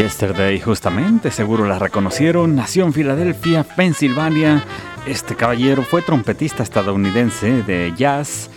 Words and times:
Yesterday, 0.00 0.58
justamente, 0.58 1.30
seguro 1.30 1.66
la 1.66 1.78
reconocieron, 1.78 2.56
nació 2.56 2.86
en 2.86 2.94
Filadelfia, 2.94 3.64
Pensilvania. 3.64 4.64
Este 5.04 5.36
caballero 5.36 5.82
fue 5.82 6.00
trompetista 6.00 6.62
estadounidense 6.62 7.62
de 7.64 7.92
jazz. 7.94 8.48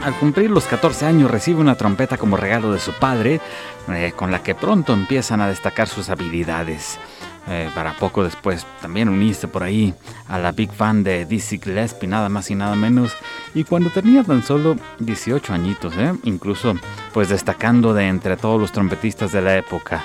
Al 0.00 0.14
cumplir 0.14 0.48
los 0.48 0.66
14 0.66 1.06
años 1.06 1.28
recibe 1.28 1.60
una 1.60 1.74
trompeta 1.74 2.18
como 2.18 2.36
regalo 2.36 2.70
de 2.72 2.78
su 2.78 2.92
padre, 2.92 3.40
eh, 3.88 4.12
con 4.14 4.30
la 4.30 4.40
que 4.44 4.54
pronto 4.54 4.92
empiezan 4.92 5.40
a 5.40 5.48
destacar 5.48 5.88
sus 5.88 6.08
habilidades. 6.08 7.00
Eh, 7.48 7.68
para 7.74 7.94
poco 7.94 8.22
después 8.22 8.64
también 8.80 9.08
unirse 9.08 9.48
por 9.48 9.64
ahí 9.64 9.92
a 10.28 10.38
la 10.38 10.52
big 10.52 10.70
fan 10.70 11.02
de 11.02 11.24
Dizzy 11.24 11.58
Gillespie, 11.58 12.08
nada 12.08 12.28
más 12.28 12.48
y 12.52 12.54
nada 12.54 12.76
menos. 12.76 13.16
Y 13.54 13.64
cuando 13.64 13.90
tenía 13.90 14.22
tan 14.22 14.44
solo 14.44 14.76
18 15.00 15.52
añitos, 15.52 15.94
¿eh? 15.96 16.12
incluso 16.22 16.76
pues 17.12 17.28
destacando 17.28 17.92
de 17.92 18.06
entre 18.06 18.36
todos 18.36 18.60
los 18.60 18.70
trompetistas 18.70 19.32
de 19.32 19.42
la 19.42 19.56
época. 19.56 20.04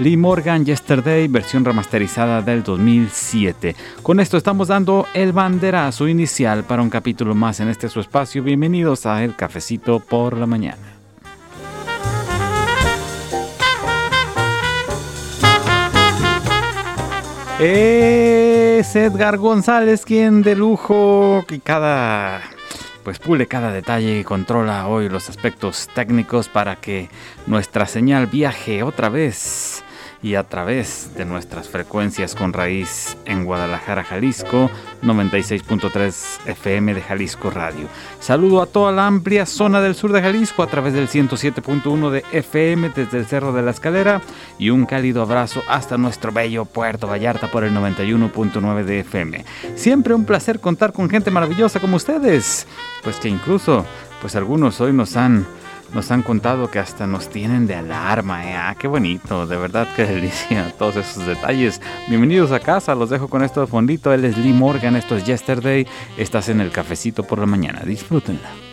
Lee 0.00 0.16
Morgan 0.16 0.64
Yesterday, 0.64 1.28
versión 1.28 1.62
remasterizada 1.62 2.40
del 2.40 2.62
2007. 2.62 3.76
Con 4.02 4.18
esto 4.18 4.38
estamos 4.38 4.68
dando 4.68 5.06
el 5.12 5.34
banderazo 5.34 6.08
inicial 6.08 6.64
para 6.64 6.80
un 6.80 6.88
capítulo 6.88 7.34
más 7.34 7.60
en 7.60 7.68
este 7.68 7.90
su 7.90 8.00
espacio. 8.00 8.42
Bienvenidos 8.42 9.04
a 9.04 9.22
El 9.22 9.36
Cafecito 9.36 10.00
por 10.00 10.38
la 10.38 10.46
Mañana. 10.46 10.78
Es 17.58 18.96
Edgar 18.96 19.36
González 19.36 20.06
quien 20.06 20.40
de 20.40 20.56
lujo 20.56 21.44
y 21.50 21.58
cada 21.58 22.40
pues 23.04 23.18
pule 23.18 23.46
cada 23.46 23.70
detalle 23.70 24.20
y 24.20 24.24
controla 24.24 24.86
hoy 24.88 25.10
los 25.10 25.28
aspectos 25.28 25.90
técnicos 25.94 26.48
para 26.48 26.76
que 26.76 27.10
nuestra 27.46 27.86
señal 27.86 28.28
viaje 28.28 28.82
otra 28.82 29.10
vez 29.10 29.84
y 30.22 30.34
a 30.34 30.44
través 30.44 31.14
de 31.16 31.24
nuestras 31.24 31.68
frecuencias 31.68 32.34
con 32.34 32.52
raíz 32.52 33.16
en 33.24 33.44
Guadalajara, 33.44 34.04
Jalisco, 34.04 34.70
96.3 35.02 36.46
FM 36.46 36.94
de 36.94 37.00
Jalisco 37.00 37.50
Radio. 37.50 37.88
Saludo 38.20 38.60
a 38.60 38.66
toda 38.66 38.92
la 38.92 39.06
amplia 39.06 39.46
zona 39.46 39.80
del 39.80 39.94
sur 39.94 40.12
de 40.12 40.20
Jalisco 40.20 40.62
a 40.62 40.66
través 40.66 40.92
del 40.92 41.08
107.1 41.08 42.10
de 42.10 42.24
FM 42.32 42.90
desde 42.90 43.18
el 43.18 43.26
Cerro 43.26 43.52
de 43.52 43.62
la 43.62 43.70
Escalera 43.70 44.20
y 44.58 44.70
un 44.70 44.84
cálido 44.84 45.22
abrazo 45.22 45.62
hasta 45.68 45.96
nuestro 45.96 46.32
bello 46.32 46.66
Puerto 46.66 47.06
Vallarta 47.06 47.50
por 47.50 47.64
el 47.64 47.72
91.9 47.72 48.84
de 48.84 49.00
FM. 49.00 49.44
Siempre 49.74 50.14
un 50.14 50.26
placer 50.26 50.60
contar 50.60 50.92
con 50.92 51.08
gente 51.08 51.30
maravillosa 51.30 51.80
como 51.80 51.96
ustedes, 51.96 52.66
pues 53.02 53.16
que 53.16 53.28
incluso 53.28 53.86
pues 54.20 54.36
algunos 54.36 54.80
hoy 54.82 54.92
nos 54.92 55.16
han 55.16 55.46
nos 55.94 56.10
han 56.10 56.22
contado 56.22 56.70
que 56.70 56.78
hasta 56.78 57.06
nos 57.06 57.28
tienen 57.28 57.66
de 57.66 57.74
alarma, 57.74 58.48
¿eh? 58.48 58.54
Ah, 58.56 58.76
qué 58.78 58.88
bonito, 58.88 59.46
de 59.46 59.56
verdad 59.56 59.88
que 59.94 60.04
delicia 60.04 60.72
todos 60.78 60.96
esos 60.96 61.26
detalles. 61.26 61.80
Bienvenidos 62.08 62.52
a 62.52 62.60
casa, 62.60 62.94
los 62.94 63.10
dejo 63.10 63.28
con 63.28 63.42
esto 63.42 63.60
de 63.60 63.66
fondito. 63.66 64.12
Él 64.12 64.24
es 64.24 64.36
Lee 64.38 64.52
Morgan, 64.52 64.96
esto 64.96 65.16
es 65.16 65.24
Yesterday. 65.24 65.86
Estás 66.16 66.48
en 66.48 66.60
el 66.60 66.70
cafecito 66.70 67.24
por 67.24 67.38
la 67.38 67.46
mañana, 67.46 67.82
disfrútenla. 67.84 68.69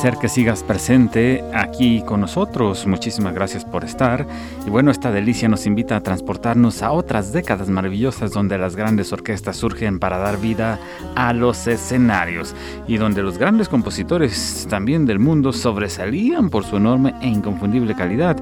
Placer 0.00 0.20
que 0.20 0.28
sigas 0.28 0.62
presente 0.62 1.42
aquí 1.52 2.02
con 2.06 2.20
nosotros. 2.20 2.86
Muchísimas 2.86 3.34
gracias 3.34 3.64
por 3.64 3.82
estar. 3.82 4.24
Y 4.64 4.70
bueno, 4.70 4.92
esta 4.92 5.10
delicia 5.10 5.48
nos 5.48 5.66
invita 5.66 5.96
a 5.96 6.00
transportarnos 6.02 6.84
a 6.84 6.92
otras 6.92 7.32
décadas 7.32 7.68
maravillosas 7.68 8.30
donde 8.30 8.58
las 8.58 8.76
grandes 8.76 9.12
orquestas 9.12 9.56
surgen 9.56 9.98
para 9.98 10.18
dar 10.18 10.38
vida 10.38 10.78
a 11.16 11.32
los 11.32 11.66
escenarios 11.66 12.54
y 12.86 12.98
donde 12.98 13.24
los 13.24 13.38
grandes 13.38 13.68
compositores 13.68 14.68
también 14.70 15.04
del 15.04 15.18
mundo 15.18 15.52
sobresalían 15.52 16.48
por 16.48 16.64
su 16.64 16.76
enorme 16.76 17.14
e 17.20 17.26
inconfundible 17.26 17.96
calidad. 17.96 18.36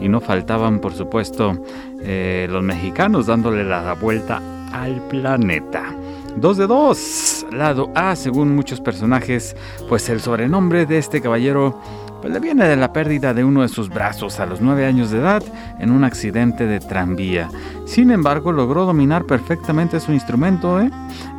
Y 0.00 0.08
no 0.08 0.18
faltaban, 0.22 0.78
por 0.78 0.94
supuesto, 0.94 1.62
eh, 2.00 2.46
los 2.48 2.64
mexicanos 2.64 3.26
dándole 3.26 3.64
la 3.64 3.92
vuelta 3.92 4.40
al 4.72 5.06
planeta. 5.08 5.94
Dos 6.36 6.56
de 6.56 6.66
dos. 6.66 7.46
Lado 7.52 7.90
A, 7.94 8.16
según 8.16 8.54
muchos 8.54 8.80
personajes, 8.80 9.54
pues 9.88 10.08
el 10.08 10.20
sobrenombre 10.20 10.86
de 10.86 10.98
este 10.98 11.20
caballero 11.20 11.78
pues 12.22 12.32
le 12.32 12.38
viene 12.38 12.68
de 12.68 12.76
la 12.76 12.92
pérdida 12.92 13.34
de 13.34 13.44
uno 13.44 13.62
de 13.62 13.68
sus 13.68 13.88
brazos 13.88 14.38
a 14.38 14.46
los 14.46 14.60
nueve 14.60 14.86
años 14.86 15.10
de 15.10 15.18
edad 15.18 15.42
en 15.80 15.90
un 15.90 16.04
accidente 16.04 16.66
de 16.66 16.78
tranvía. 16.78 17.50
Sin 17.84 18.12
embargo, 18.12 18.52
logró 18.52 18.86
dominar 18.86 19.24
perfectamente 19.24 19.98
su 19.98 20.12
instrumento 20.12 20.80
¿eh? 20.80 20.88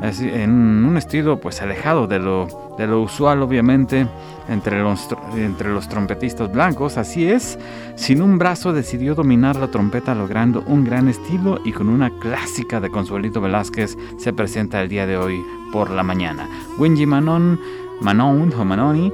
en 0.01 0.51
un 0.85 0.97
estilo 0.97 1.39
pues 1.39 1.61
alejado 1.61 2.05
de 2.05 2.19
lo, 2.19 2.75
de 2.77 2.85
lo 2.85 3.01
usual, 3.01 3.41
obviamente, 3.41 4.05
entre 4.49 4.81
los, 4.81 5.07
entre 5.37 5.69
los 5.69 5.87
trompetistas 5.87 6.51
blancos. 6.51 6.97
Así 6.97 7.29
es, 7.29 7.57
sin 7.95 8.21
un 8.21 8.37
brazo 8.37 8.73
decidió 8.73 9.15
dominar 9.15 9.55
la 9.55 9.69
trompeta 9.69 10.13
logrando 10.13 10.63
un 10.67 10.83
gran 10.83 11.07
estilo 11.07 11.61
y 11.63 11.71
con 11.71 11.87
una 11.87 12.11
clásica 12.19 12.81
de 12.81 12.89
Consuelito 12.89 13.39
Velázquez 13.39 13.97
se 14.17 14.33
presenta 14.33 14.81
el 14.81 14.89
día 14.89 15.07
de 15.07 15.15
hoy 15.15 15.41
por 15.71 15.89
la 15.89 16.03
mañana. 16.03 16.45
Wingy 16.77 17.05
Manon, 17.05 17.57
Manon 18.01 18.53
o 18.59 18.65
Manoni 18.65 19.13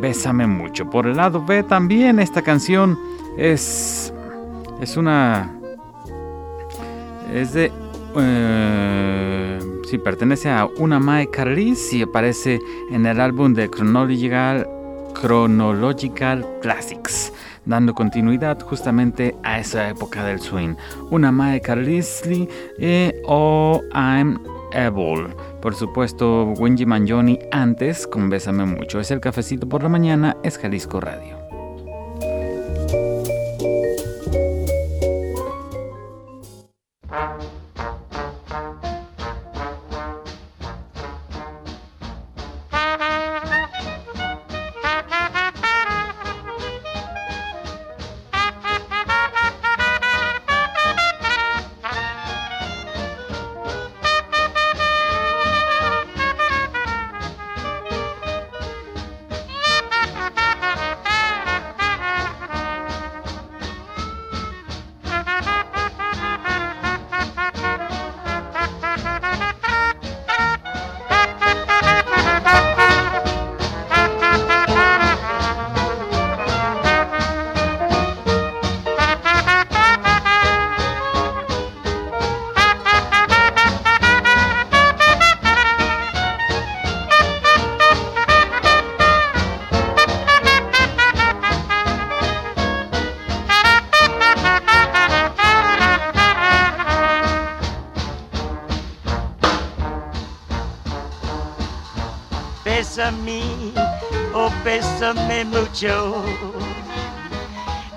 Bésame 0.00 0.46
mucho. 0.46 0.88
Por 0.88 1.06
el 1.06 1.16
lado 1.16 1.44
B 1.44 1.62
también 1.62 2.18
esta 2.18 2.42
canción 2.42 2.98
es 3.36 4.12
es 4.80 4.96
una 4.96 5.50
es 7.32 7.52
de 7.52 7.72
eh, 8.16 9.58
sí 9.88 9.98
pertenece 9.98 10.50
a 10.50 10.66
una 10.78 10.98
Mae 10.98 11.28
Carlis 11.30 11.92
y 11.92 12.02
aparece 12.02 12.60
en 12.90 13.06
el 13.06 13.20
álbum 13.20 13.54
de 13.54 13.70
Chronological 13.70 14.68
Chronological 15.14 16.46
Classics 16.60 17.32
dando 17.64 17.94
continuidad 17.94 18.60
justamente 18.60 19.36
a 19.42 19.60
esa 19.60 19.88
época 19.88 20.24
del 20.24 20.40
swing. 20.40 20.74
Una 21.10 21.30
Mae 21.30 21.60
Carlisle 21.60 22.48
eh, 22.78 23.22
o 23.26 23.80
I'm 23.94 24.40
Able. 24.74 25.51
Por 25.62 25.76
supuesto, 25.76 26.52
Wenji 26.58 26.86
Manjoni 26.86 27.38
antes 27.52 28.08
con 28.08 28.28
Bésame 28.28 28.66
Mucho. 28.66 28.98
Es 28.98 29.12
el 29.12 29.20
cafecito 29.20 29.68
por 29.68 29.84
la 29.84 29.88
mañana, 29.88 30.36
es 30.42 30.58
Jalisco 30.58 31.00
Radio. 31.00 31.41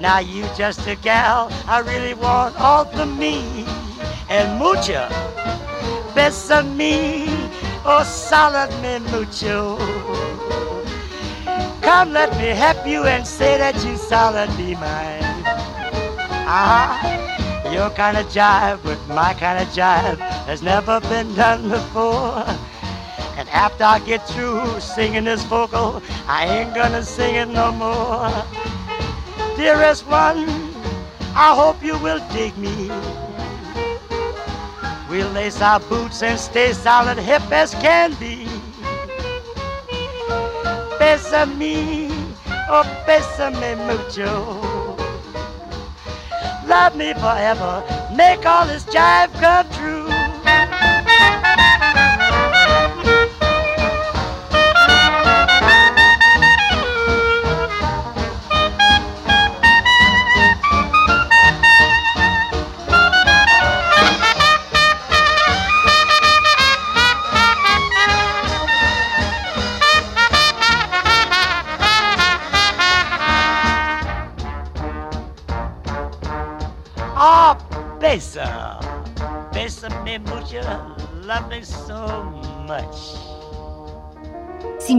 Now 0.05 0.19
you 0.19 0.45
just 0.55 0.85
a 0.85 0.95
gal 0.95 1.49
I 1.65 1.79
really 1.79 2.13
want 2.13 2.55
all 2.61 2.85
for 2.85 3.07
me 3.07 3.65
and 4.29 4.59
mucho. 4.59 5.09
Best 6.13 6.51
of 6.51 6.63
me, 6.75 7.25
oh 7.83 8.03
solid 8.05 8.69
me 8.83 8.99
mucho. 9.09 9.77
Come 11.81 12.13
let 12.13 12.29
me 12.37 12.49
help 12.49 12.85
you 12.85 13.05
and 13.05 13.25
say 13.25 13.57
that 13.57 13.83
you 13.83 13.97
solid 13.97 14.55
be 14.55 14.75
mine. 14.75 15.41
Ah, 16.45 17.01
your 17.73 17.89
kind 17.89 18.15
of 18.15 18.27
jive 18.27 18.83
with 18.83 19.01
my 19.07 19.33
kind 19.33 19.57
of 19.59 19.67
jive 19.69 20.19
has 20.45 20.61
never 20.61 20.99
been 21.09 21.33
done 21.33 21.67
before. 21.67 22.45
And 23.37 23.49
after 23.49 23.83
I 23.83 23.97
get 24.05 24.21
through 24.29 24.79
singing 24.79 25.23
this 25.23 25.43
vocal, 25.45 26.03
I 26.27 26.45
ain't 26.45 26.75
gonna 26.75 27.01
sing 27.01 27.33
it 27.33 27.47
no 27.47 27.71
more. 27.71 28.54
Dearest 29.65 30.05
one, 30.05 30.45
I 31.33 31.55
hope 31.55 31.81
you 31.81 31.97
will 31.97 32.19
dig 32.31 32.55
me. 32.55 32.87
We'll 35.09 35.31
lace 35.31 35.59
our 35.59 35.79
boots 35.79 36.21
and 36.21 36.39
stay 36.39 36.71
solid 36.71 37.17
hip 37.17 37.41
as 37.51 37.73
can 37.73 38.13
be. 38.19 38.45
Besame, 40.99 42.11
oh 42.69 42.85
besame 43.07 43.75
mucho. 43.87 44.29
Love 46.67 46.95
me 46.95 47.13
forever, 47.15 47.83
make 48.15 48.45
all 48.45 48.67
this 48.67 48.85
jive 48.85 49.33
come 49.41 49.67
true. 49.71 49.94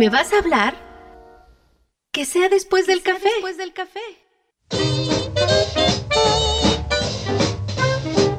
Me 0.06 0.10
vas 0.10 0.32
a 0.32 0.38
hablar, 0.38 0.76
que 2.12 2.24
sea 2.24 2.48
después 2.48 2.86
del 2.86 3.02
café. 3.02 3.28
Después 3.28 3.58
del 3.58 3.72
café. 3.72 4.00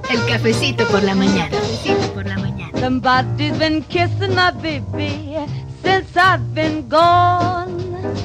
El 0.09 0.25
cafecito 0.27 0.87
por 0.87 1.03
la 1.03 1.13
mañana. 1.13 1.49
cafecito 1.49 2.13
por 2.13 2.25
la 2.25 2.37
mañana. 2.37 2.79
Somebody's 2.79 3.57
been 3.57 3.83
kissing 3.83 4.33
my 4.33 4.51
baby 4.51 5.35
since 5.83 6.15
I've 6.15 6.53
been 6.53 6.87
gone. 6.87 8.15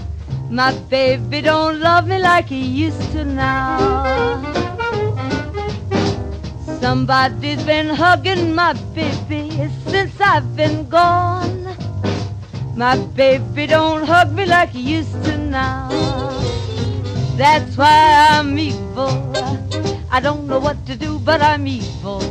My 0.49 0.73
baby 0.89 1.43
don't 1.43 1.81
love 1.81 2.07
me 2.07 2.21
like 2.21 2.47
he 2.49 2.63
used 2.63 3.11
to 3.11 3.25
now. 3.25 4.39
Somebody's 6.81 7.65
been 7.65 7.89
hugging 7.89 8.55
my 8.55 8.75
baby 8.95 9.69
since 9.89 10.21
I've 10.21 10.55
been 10.55 10.89
gone. 10.89 11.62
My 12.75 12.97
baby 12.97 13.67
don't 13.67 14.05
hug 14.07 14.33
me 14.33 14.47
like 14.47 14.71
he 14.71 14.97
used 14.97 15.25
to 15.25 15.37
now. 15.37 15.88
That's 17.37 17.76
why 17.76 18.29
I'm 18.31 18.59
evil. 18.59 19.33
I 20.11 20.21
don't 20.21 20.47
know 20.47 20.59
what 20.59 20.85
to 20.87 20.97
do, 20.97 21.19
but 21.19 21.43
I'm 21.43 21.67
evil. 21.67 22.23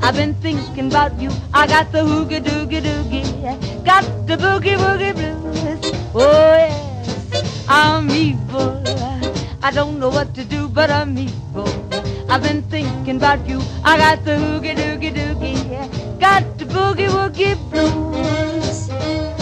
I've 0.00 0.14
been 0.14 0.34
thinking 0.34 0.88
about 0.88 1.20
you. 1.20 1.30
I 1.52 1.66
got 1.66 1.92
the 1.92 1.98
hoogie 1.98 2.40
doogie 2.40 2.80
doogie. 2.80 3.84
Got 3.84 4.04
the 4.26 4.36
boogie 4.36 4.76
woogie 4.78 5.14
blues. 5.14 5.92
Oh 6.14 6.54
yes. 6.54 7.66
I'm 7.68 8.10
evil. 8.10 8.82
I 9.62 9.70
don't 9.72 9.98
know 10.00 10.08
what 10.08 10.34
to 10.34 10.44
do, 10.44 10.68
but 10.68 10.90
I'm 10.90 11.18
evil. 11.18 11.68
I've 12.30 12.42
been 12.42 12.62
thinking 12.62 13.16
about 13.16 13.46
you. 13.46 13.60
I 13.84 13.98
got 13.98 14.24
the 14.24 14.36
hoogie 14.36 14.74
doogie 14.74 15.12
doogie, 15.12 16.20
got 16.20 16.58
the 16.58 16.64
boogie 16.64 17.08
woogie 17.08 17.56
blues. 17.70 19.39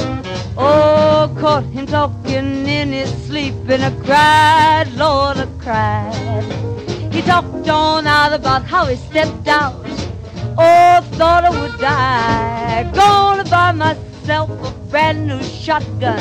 Oh, 0.61 1.33
caught 1.39 1.63
him 1.67 1.87
talking 1.87 2.67
in 2.67 2.91
his 2.91 3.11
sleep, 3.27 3.55
and 3.69 3.85
I 3.85 3.91
cried, 4.05 4.93
Lord, 4.97 5.37
I 5.37 5.47
cried. 5.63 7.13
He 7.13 7.23
talked 7.23 7.69
on 7.69 8.09
out 8.09 8.33
about 8.33 8.65
how 8.65 8.87
he 8.87 8.97
stepped 8.97 9.47
out. 9.47 9.77
Oh, 10.59 11.01
thought 11.13 11.45
I 11.45 11.51
would 11.51 11.79
die. 11.79 12.91
Gonna 12.93 13.45
buy 13.45 13.71
myself 13.71 14.51
a 14.67 14.73
brand 14.91 15.29
new 15.29 15.41
shotgun. 15.45 16.19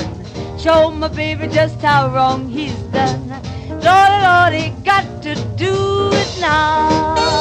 Show 0.59 0.91
my 0.91 1.07
baby 1.07 1.47
just 1.47 1.81
how 1.81 2.13
wrong 2.13 2.47
he's 2.47 2.77
done. 2.93 3.29
Lordy, 3.69 4.19
Lordy, 4.21 4.83
got 4.83 5.23
to 5.23 5.33
do 5.55 6.11
it 6.13 6.37
now. 6.39 7.36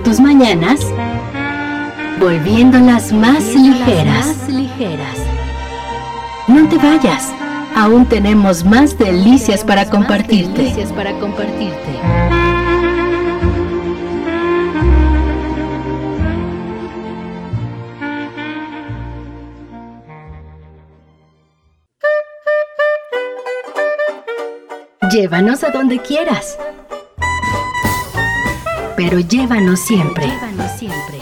Tus 0.00 0.20
mañanas, 0.20 0.80
volviéndolas 2.18 3.12
más 3.12 3.44
ligeras. 3.54 4.26
más 4.26 4.48
ligeras. 4.48 5.18
No 6.48 6.68
te 6.68 6.78
vayas, 6.78 7.30
aún 7.76 8.06
tenemos 8.06 8.64
más 8.64 8.96
delicias 8.96 9.64
para 9.64 9.84
compartirte. 9.90 10.62
Delicias 10.62 10.92
para 10.92 11.12
compartirte. 11.18 12.00
Llévanos 25.10 25.62
a 25.62 25.70
donde 25.70 25.98
quieras 25.98 26.56
pero 29.02 29.18
llévanos 29.18 29.80
siempre. 29.80 30.26
Llévanos 30.26 30.70
siempre. 30.78 31.18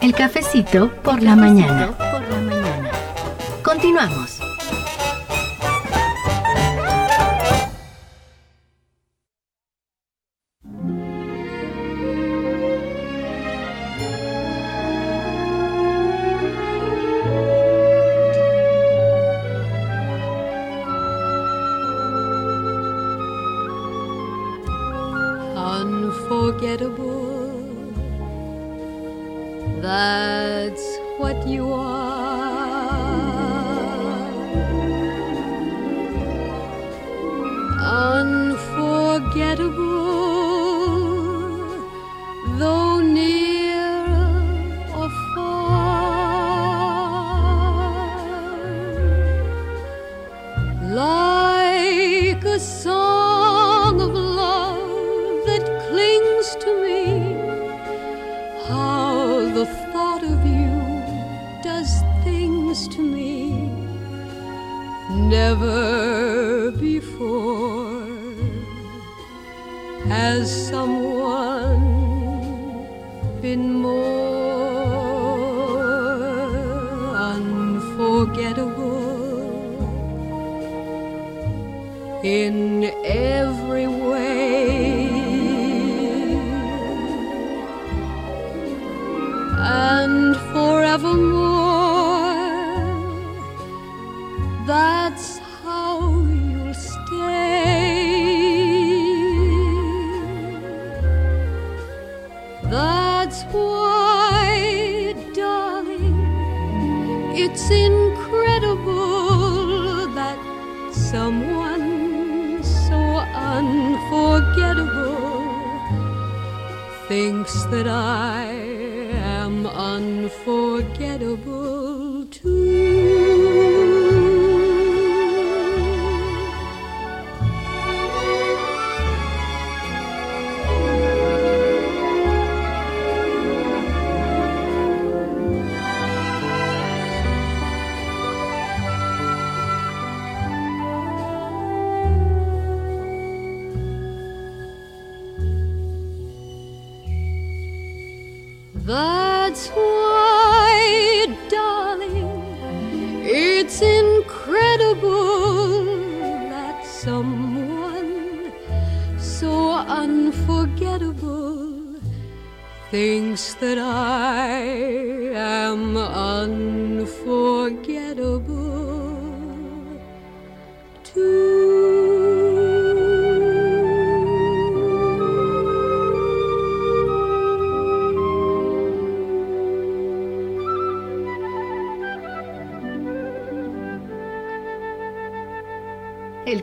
El 0.00 0.14
cafecito 0.14 0.90
por 1.02 1.22
la 1.22 1.36
mañana. 1.36 1.88
Por 1.98 2.22
la 2.22 2.40
mañana. 2.40 2.90
Continuamos. 3.62 4.33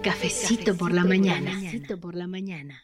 El 0.04 0.06
cafecito, 0.14 0.76
por 0.76 0.92
la 0.92 1.04
mañana. 1.04 1.52
Cafecito 1.52 2.00
por 2.00 2.16
la 2.16 2.26
mañana. 2.26 2.82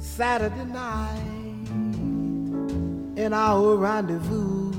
Saturday 0.00 0.64
night 0.64 1.68
in 3.16 3.32
our 3.32 3.76
rendezvous, 3.76 4.72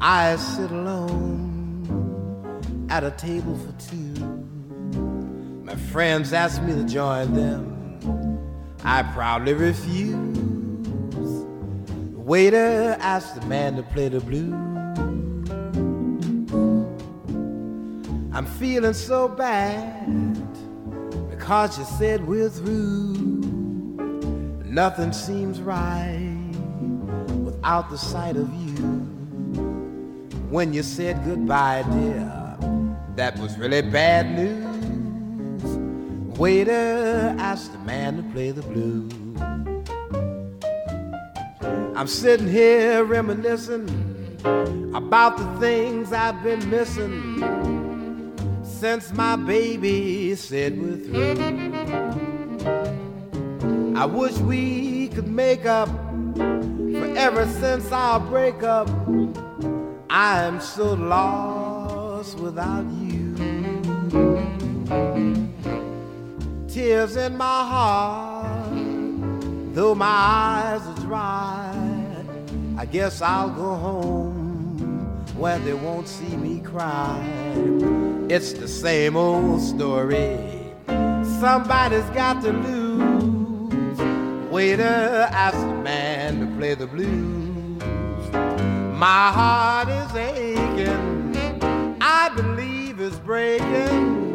I 0.00 0.36
sit 0.36 0.70
alone 0.70 1.40
at 2.88 3.02
a 3.02 3.10
table 3.10 3.56
for 3.56 3.72
two. 3.90 4.11
My 5.72 5.78
friends 5.78 6.34
ask 6.34 6.60
me 6.62 6.74
to 6.74 6.84
join 6.84 7.32
them. 7.32 8.38
I 8.84 9.02
proudly 9.02 9.54
refuse. 9.54 10.36
The 12.12 12.18
waiter 12.18 12.94
asked 13.00 13.40
the 13.40 13.46
man 13.46 13.76
to 13.76 13.82
play 13.82 14.10
the 14.10 14.20
blues. 14.20 14.52
I'm 18.34 18.44
feeling 18.44 18.92
so 18.92 19.28
bad 19.28 20.06
because 21.30 21.78
you 21.78 21.86
said 21.96 22.28
we're 22.28 22.50
through. 22.50 23.14
Nothing 24.66 25.14
seems 25.14 25.58
right 25.58 26.52
without 27.44 27.88
the 27.88 27.96
sight 27.96 28.36
of 28.36 28.52
you. 28.52 28.74
When 30.50 30.74
you 30.74 30.82
said 30.82 31.24
goodbye, 31.24 31.82
dear, 31.90 32.58
that 33.16 33.38
was 33.38 33.56
really 33.56 33.80
bad 33.80 34.36
news 34.36 34.71
waiter 36.42 37.36
asked 37.38 37.70
the 37.70 37.78
man 37.86 38.16
to 38.16 38.22
play 38.32 38.50
the 38.50 38.62
blues. 38.62 39.12
I'm 41.96 42.08
sitting 42.08 42.48
here 42.48 43.04
reminiscing 43.04 43.88
about 44.92 45.36
the 45.38 45.46
things 45.60 46.12
I've 46.12 46.42
been 46.42 46.68
missing 46.68 47.14
since 48.64 49.12
my 49.12 49.36
baby 49.36 50.34
said 50.34 50.82
we're 50.82 50.96
through. 50.96 51.36
I 53.96 54.04
wish 54.04 54.36
we 54.38 55.10
could 55.14 55.28
make 55.28 55.64
up 55.64 55.90
for 56.34 57.06
ever 57.16 57.46
since 57.46 57.92
our 57.92 58.18
breakup. 58.18 58.88
I'm 60.10 60.60
so 60.60 60.94
lost 60.94 62.36
without 62.40 62.84
you 63.00 63.21
tears 66.72 67.16
in 67.16 67.36
my 67.36 67.44
heart, 67.44 68.70
though 69.74 69.94
my 69.94 70.06
eyes 70.06 70.80
are 70.80 71.00
dry. 71.06 72.24
I 72.78 72.86
guess 72.86 73.20
I'll 73.20 73.50
go 73.50 73.74
home 73.74 75.26
where 75.36 75.58
they 75.58 75.74
won't 75.74 76.08
see 76.08 76.34
me 76.34 76.60
cry. 76.60 77.20
It's 78.30 78.54
the 78.54 78.66
same 78.66 79.16
old 79.16 79.60
story. 79.60 80.38
Somebody's 81.40 82.08
got 82.14 82.42
to 82.42 82.52
lose. 82.52 83.98
Waiter 84.50 85.28
asked 85.30 85.60
the 85.60 85.74
man 85.74 86.40
to 86.40 86.56
play 86.56 86.74
the 86.74 86.86
blues. 86.86 87.82
My 88.98 89.30
heart 89.30 89.88
is 89.88 90.16
aching. 90.16 91.58
I 92.00 92.30
believe 92.34 92.98
it's 92.98 93.18
breaking. 93.18 94.31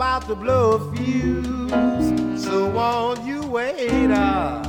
About 0.00 0.26
to 0.26 0.34
blow 0.34 0.72
a 0.72 0.96
fuse. 0.96 2.42
So 2.42 2.70
won't 2.70 3.22
you 3.22 3.42
wait 3.42 4.10
up? 4.10 4.66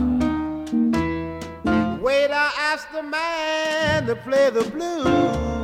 Wait, 2.02 2.30
I 2.30 2.52
asked 2.58 2.92
the 2.92 3.02
man 3.02 4.08
to 4.08 4.18
play 4.18 4.50
the 4.50 4.70
blues. 4.72 5.61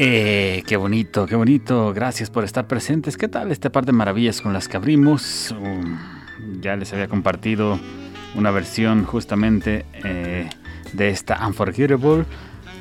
Eh, 0.00 0.62
qué 0.64 0.76
bonito, 0.76 1.26
qué 1.26 1.34
bonito. 1.34 1.92
Gracias 1.92 2.30
por 2.30 2.44
estar 2.44 2.68
presentes. 2.68 3.16
¿Qué 3.16 3.26
tal 3.26 3.50
este 3.50 3.68
par 3.68 3.84
de 3.84 3.90
maravillas 3.90 4.40
con 4.40 4.52
las 4.52 4.68
que 4.68 4.76
abrimos? 4.76 5.50
Um, 5.50 5.98
ya 6.60 6.76
les 6.76 6.92
había 6.92 7.08
compartido 7.08 7.80
una 8.36 8.52
versión 8.52 9.02
justamente 9.02 9.86
eh, 10.04 10.48
de 10.92 11.08
esta 11.08 11.44
Unforgettable. 11.44 12.26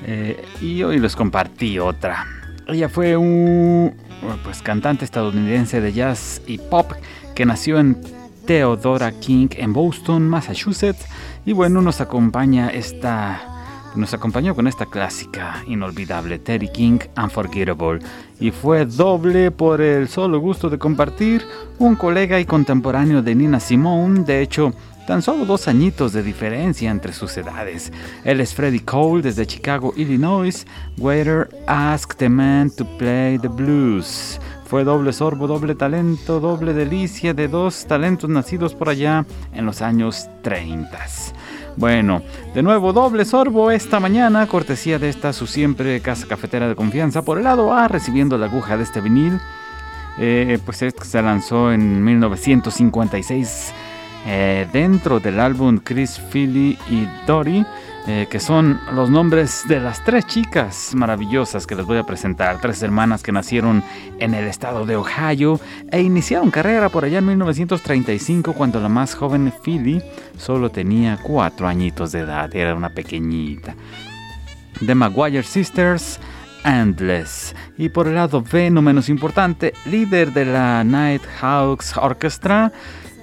Eh, 0.06 0.40
y 0.62 0.84
hoy 0.84 1.00
les 1.00 1.16
compartí 1.16 1.80
otra. 1.80 2.24
Ella 2.68 2.88
fue 2.88 3.18
un 3.18 3.96
pues, 4.44 4.62
cantante 4.62 5.04
estadounidense 5.04 5.82
de 5.82 5.94
jazz 5.94 6.44
y 6.46 6.60
pop 6.60 6.92
que 7.34 7.48
nació 7.48 7.80
en 7.80 8.00
Theodora 8.46 9.12
King 9.12 9.48
en 9.58 9.74
Boston, 9.74 10.30
Massachusetts. 10.30 11.08
Y 11.48 11.54
bueno, 11.54 11.82
nos 11.82 12.00
acompaña 12.00 12.70
esta 12.70 13.57
nos 13.98 14.14
acompañó 14.14 14.56
con 14.56 14.68
esta 14.68 14.86
clásica 14.86 15.64
inolvidable 15.68 16.40
Terry 16.40 16.70
King 16.70 17.00
Unforgettable 17.22 18.00
y 18.40 18.52
fue 18.52 18.86
doble 18.86 19.52
por 19.52 19.82
el 19.82 20.08
solo 20.08 20.40
gusto 20.40 20.70
de 20.70 20.78
compartir 20.78 21.44
un 21.80 21.96
colega 21.96 22.40
y 22.40 22.46
contemporáneo 22.46 23.22
de 23.22 23.36
Nina 23.36 23.60
Simone, 23.60 24.24
de 24.24 24.42
hecho 24.42 24.74
tan 25.08 25.22
solo 25.22 25.46
dos 25.46 25.68
añitos 25.68 26.12
de 26.12 26.22
diferencia 26.22 26.92
entre 26.92 27.14
sus 27.14 27.36
edades. 27.38 27.94
Él 28.26 28.42
es 28.42 28.54
Freddie 28.54 28.84
Cole 28.84 29.24
desde 29.24 29.48
Chicago, 29.48 29.94
Illinois. 29.96 30.68
Waiter 30.98 31.50
asked 31.66 32.18
the 32.18 32.30
man 32.30 32.70
to 32.70 32.86
play 32.98 33.40
the 33.40 33.48
blues. 33.48 34.40
Fue 34.66 34.84
doble 34.84 35.14
sorbo, 35.14 35.48
doble 35.48 35.76
talento, 35.76 36.42
doble 36.42 36.74
delicia 36.74 37.34
de 37.34 37.48
dos 37.48 37.86
talentos 37.88 38.30
nacidos 38.30 38.76
por 38.76 38.90
allá 38.90 39.26
en 39.54 39.66
los 39.66 39.82
años 39.82 40.28
30. 40.44 41.00
Bueno, 41.78 42.24
de 42.56 42.64
nuevo 42.64 42.92
doble 42.92 43.24
sorbo 43.24 43.70
esta 43.70 44.00
mañana, 44.00 44.48
cortesía 44.48 44.98
de 44.98 45.10
esta 45.10 45.32
su 45.32 45.46
siempre 45.46 46.02
casa 46.02 46.26
cafetera 46.26 46.68
de 46.68 46.76
confianza. 46.76 47.22
Por 47.22 47.38
el 47.38 47.44
lado 47.44 47.72
A, 47.72 47.88
recibiendo 47.88 48.36
la 48.40 48.48
aguja 48.48 48.78
de 48.78 48.84
este 48.84 49.00
vinil, 49.00 49.40
eh, 50.18 50.58
pues 50.66 50.78
se 50.78 51.22
lanzó 51.22 51.72
en 51.72 52.04
1956 52.04 53.74
eh, 54.26 54.68
dentro 54.74 55.20
del 55.20 55.40
álbum 55.40 55.78
Chris, 55.78 56.20
Philly 56.32 56.80
y 56.90 57.08
Dory. 57.28 57.64
Eh, 58.10 58.28
que 58.30 58.40
son 58.40 58.80
los 58.94 59.10
nombres 59.10 59.66
de 59.68 59.82
las 59.82 60.02
tres 60.06 60.26
chicas 60.26 60.96
maravillosas 60.96 61.68
que 61.68 61.76
les 61.76 61.86
voy 61.86 61.98
a 61.98 62.04
presentar, 62.04 62.62
tres 62.62 62.82
hermanas 62.82 63.22
que 63.22 63.34
nacieron 63.34 63.84
en 64.20 64.34
el 64.34 64.48
estado 64.48 64.86
de 64.86 64.96
Ohio 64.96 65.60
e 65.92 66.02
iniciaron 66.02 66.50
carrera 66.50 66.88
por 66.88 67.04
allá 67.04 67.18
en 67.18 67.26
1935 67.26 68.54
cuando 68.54 68.80
la 68.80 68.88
más 68.88 69.14
joven 69.14 69.52
Philly 69.62 70.02
solo 70.38 70.70
tenía 70.70 71.20
cuatro 71.22 71.68
añitos 71.68 72.14
de 72.14 72.20
edad, 72.20 72.56
era 72.56 72.76
una 72.76 72.92
pequeñita. 72.92 73.76
The 74.86 74.96
Maguire 74.96 75.44
Sisters, 75.44 76.18
Endless. 76.64 77.54
Y 77.78 77.90
por 77.90 78.08
el 78.08 78.16
lado 78.16 78.42
B, 78.42 78.70
no 78.70 78.82
menos 78.82 79.10
importante, 79.10 79.74
líder 79.86 80.32
de 80.32 80.46
la 80.46 80.86
Nighthawks 80.86 81.98
Orchestra, 81.98 82.72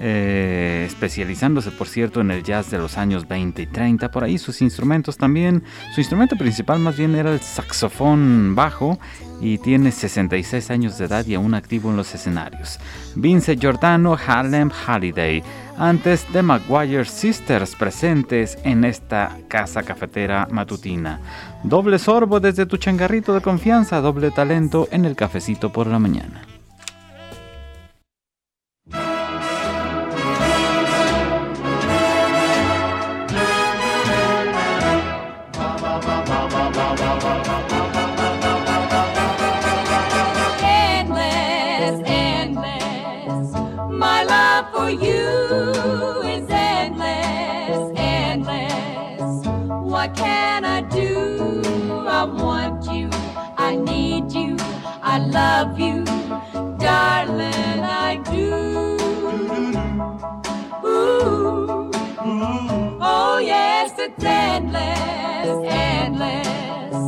eh, 0.00 0.84
especializándose 0.86 1.70
por 1.70 1.86
cierto 1.86 2.20
en 2.20 2.30
el 2.30 2.42
jazz 2.42 2.70
de 2.70 2.78
los 2.78 2.98
años 2.98 3.28
20 3.28 3.62
y 3.62 3.66
30. 3.66 4.10
Por 4.10 4.24
ahí 4.24 4.38
sus 4.38 4.60
instrumentos 4.60 5.16
también, 5.16 5.62
su 5.94 6.00
instrumento 6.00 6.36
principal 6.36 6.80
más 6.80 6.96
bien 6.96 7.14
era 7.14 7.32
el 7.32 7.40
saxofón 7.40 8.54
bajo 8.54 8.98
y 9.40 9.58
tiene 9.58 9.92
66 9.92 10.70
años 10.70 10.98
de 10.98 11.04
edad 11.04 11.26
y 11.26 11.34
aún 11.34 11.54
activo 11.54 11.90
en 11.90 11.96
los 11.96 12.14
escenarios. 12.14 12.78
Vince 13.14 13.56
Giordano, 13.56 14.16
Harlem 14.26 14.70
Holiday, 14.86 15.42
antes 15.78 16.30
de 16.32 16.42
Maguire 16.42 17.04
Sisters 17.04 17.74
presentes 17.76 18.58
en 18.64 18.84
esta 18.84 19.36
casa 19.48 19.82
cafetera 19.82 20.48
matutina. 20.50 21.20
Doble 21.62 21.98
sorbo 21.98 22.40
desde 22.40 22.66
tu 22.66 22.76
changarrito 22.76 23.34
de 23.34 23.40
confianza, 23.40 24.00
doble 24.00 24.30
talento 24.30 24.88
en 24.90 25.04
el 25.04 25.16
cafecito 25.16 25.72
por 25.72 25.86
la 25.86 25.98
mañana. 25.98 26.53
it's 64.04 64.24
endless, 64.24 65.66
endless. 65.72 66.98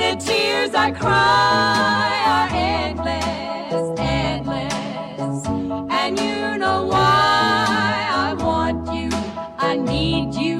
The 0.00 0.16
tears 0.24 0.74
I 0.74 0.90
cry 0.90 2.12
are 2.34 2.48
endless, 2.52 4.00
endless. 4.00 5.46
And 5.90 6.18
you 6.18 6.56
know 6.56 6.86
why 6.86 8.08
I 8.26 8.34
want 8.34 8.86
you, 8.94 9.10
I 9.58 9.76
need 9.76 10.34
you, 10.34 10.58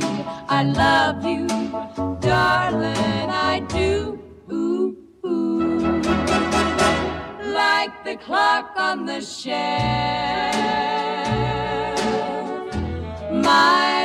I 0.48 0.64
love 0.64 1.24
you, 1.24 1.46
darling, 2.20 3.30
I 3.30 3.60
do. 3.68 4.18
Like 7.60 8.04
the 8.04 8.16
clock 8.16 8.72
on 8.76 9.06
the 9.06 9.20
shelf. 9.20 9.60
My 13.32 13.99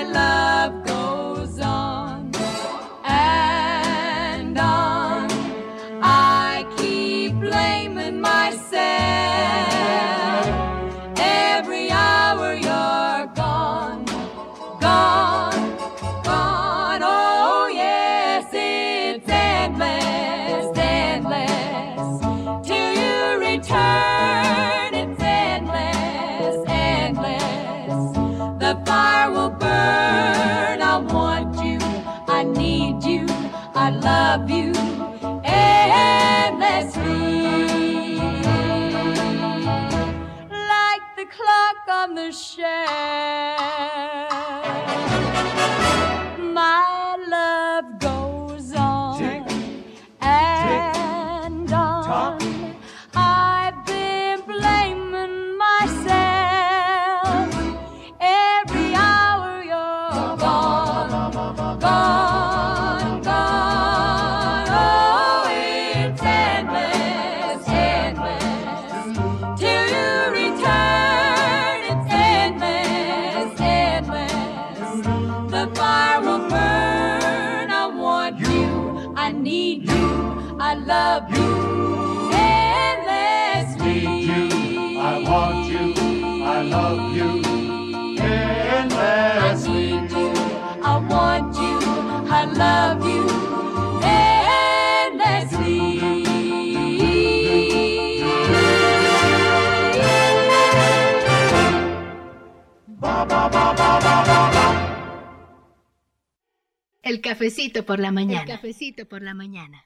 cafecito 107.25 107.85
por 107.85 107.99
la 107.99 108.11
mañana. 108.11 108.41
El 108.41 108.47
cafecito 108.47 109.07
por 109.07 109.23
la 109.23 109.33
mañana. 109.33 109.83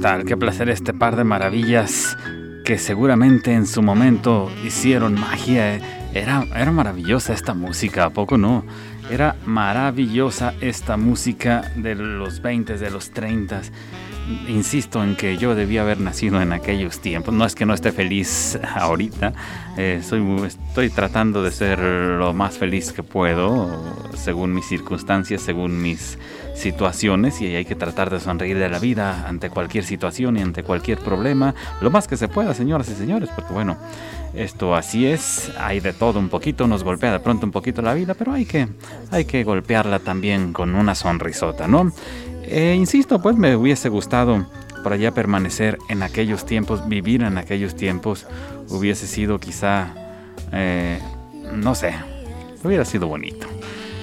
Qué 0.00 0.34
placer 0.34 0.70
este 0.70 0.94
par 0.94 1.14
de 1.14 1.24
maravillas 1.24 2.16
que 2.64 2.78
seguramente 2.78 3.52
en 3.52 3.66
su 3.66 3.82
momento 3.82 4.50
hicieron 4.64 5.12
magia. 5.12 5.78
Era, 6.14 6.46
era 6.56 6.72
maravillosa 6.72 7.34
esta 7.34 7.52
música, 7.52 8.06
¿a 8.06 8.10
poco 8.10 8.38
no? 8.38 8.64
Era 9.10 9.36
maravillosa 9.44 10.54
esta 10.62 10.96
música 10.96 11.70
de 11.76 11.96
los 11.96 12.40
20, 12.40 12.78
de 12.78 12.90
los 12.90 13.10
30 13.10 13.60
insisto 14.48 15.02
en 15.02 15.16
que 15.16 15.36
yo 15.36 15.54
debía 15.54 15.82
haber 15.82 16.00
nacido 16.00 16.40
en 16.40 16.52
aquellos 16.52 17.00
tiempos. 17.00 17.34
No 17.34 17.44
es 17.44 17.54
que 17.54 17.66
no 17.66 17.74
esté 17.74 17.92
feliz 17.92 18.58
ahorita, 18.74 19.32
eh, 19.76 20.00
soy, 20.02 20.22
estoy 20.46 20.90
tratando 20.90 21.42
de 21.42 21.50
ser 21.50 21.78
lo 21.78 22.32
más 22.32 22.56
feliz 22.56 22.92
que 22.92 23.02
puedo, 23.02 23.94
según 24.14 24.54
mis 24.54 24.66
circunstancias, 24.66 25.42
según 25.42 25.82
mis 25.82 26.18
situaciones, 26.60 27.40
y 27.40 27.54
hay 27.54 27.64
que 27.64 27.74
tratar 27.74 28.10
de 28.10 28.20
sonreír 28.20 28.58
de 28.58 28.68
la 28.68 28.78
vida 28.78 29.26
ante 29.26 29.50
cualquier 29.50 29.84
situación 29.84 30.36
y 30.36 30.42
ante 30.42 30.62
cualquier 30.62 30.98
problema, 30.98 31.54
lo 31.80 31.90
más 31.90 32.06
que 32.06 32.16
se 32.16 32.28
pueda, 32.28 32.54
señoras 32.54 32.88
y 32.88 32.94
señores, 32.94 33.30
porque 33.34 33.52
bueno, 33.52 33.76
esto 34.34 34.76
así 34.76 35.06
es, 35.06 35.50
hay 35.58 35.80
de 35.80 35.92
todo 35.92 36.18
un 36.20 36.28
poquito, 36.28 36.66
nos 36.66 36.84
golpea 36.84 37.12
de 37.12 37.20
pronto 37.20 37.46
un 37.46 37.52
poquito 37.52 37.82
la 37.82 37.94
vida, 37.94 38.14
pero 38.14 38.32
hay 38.32 38.44
que, 38.44 38.68
hay 39.10 39.24
que 39.24 39.42
golpearla 39.42 39.98
también 39.98 40.52
con 40.52 40.74
una 40.74 40.94
sonrisota, 40.94 41.66
¿no? 41.66 41.92
Eh, 42.44 42.74
insisto, 42.76 43.20
pues 43.20 43.36
me 43.36 43.56
hubiese 43.56 43.88
gustado 43.88 44.46
por 44.82 44.92
allá 44.92 45.12
permanecer 45.12 45.78
en 45.88 46.02
aquellos 46.02 46.46
tiempos, 46.46 46.88
vivir 46.88 47.22
en 47.22 47.38
aquellos 47.38 47.74
tiempos, 47.74 48.26
hubiese 48.68 49.06
sido 49.06 49.38
quizá, 49.38 49.94
eh, 50.52 50.98
no 51.54 51.74
sé, 51.74 51.94
hubiera 52.62 52.84
sido 52.84 53.08
bonito. 53.08 53.46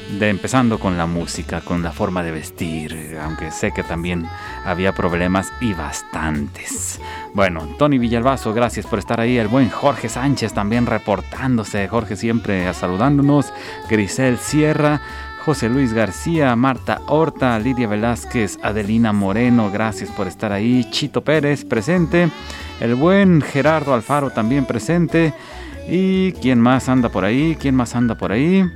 De, 0.07 0.29
empezando 0.29 0.79
con 0.79 0.97
la 0.97 1.05
música, 1.05 1.61
con 1.61 1.83
la 1.83 1.91
forma 1.91 2.23
de 2.23 2.31
vestir, 2.31 3.17
aunque 3.21 3.51
sé 3.51 3.71
que 3.71 3.83
también 3.83 4.25
había 4.63 4.93
problemas 4.93 5.51
y 5.59 5.73
bastantes. 5.73 7.01
Bueno, 7.33 7.67
Tony 7.77 7.97
Villalbazo, 7.97 8.53
gracias 8.53 8.85
por 8.85 8.99
estar 8.99 9.19
ahí. 9.19 9.37
El 9.37 9.49
buen 9.49 9.69
Jorge 9.69 10.07
Sánchez 10.07 10.53
también 10.53 10.85
reportándose. 10.85 11.87
Jorge 11.87 12.15
siempre 12.15 12.73
saludándonos. 12.73 13.53
Grisel 13.89 14.37
Sierra. 14.37 15.01
José 15.47 15.69
Luis 15.69 15.93
García, 15.93 16.53
Marta 16.57 16.99
Horta, 17.07 17.57
Lidia 17.57 17.87
Velázquez, 17.87 18.59
Adelina 18.61 19.13
Moreno, 19.13 19.71
gracias 19.71 20.09
por 20.09 20.27
estar 20.27 20.51
ahí. 20.51 20.85
Chito 20.91 21.23
Pérez 21.23 21.63
presente, 21.63 22.29
el 22.81 22.95
buen 22.95 23.41
Gerardo 23.41 23.93
Alfaro 23.93 24.29
también 24.31 24.65
presente. 24.65 25.33
¿Y 25.87 26.33
quién 26.33 26.59
más 26.59 26.89
anda 26.89 27.07
por 27.07 27.23
ahí? 27.23 27.55
¿Quién 27.57 27.75
más 27.75 27.95
anda 27.95 28.15
por 28.15 28.33
ahí? 28.33 28.69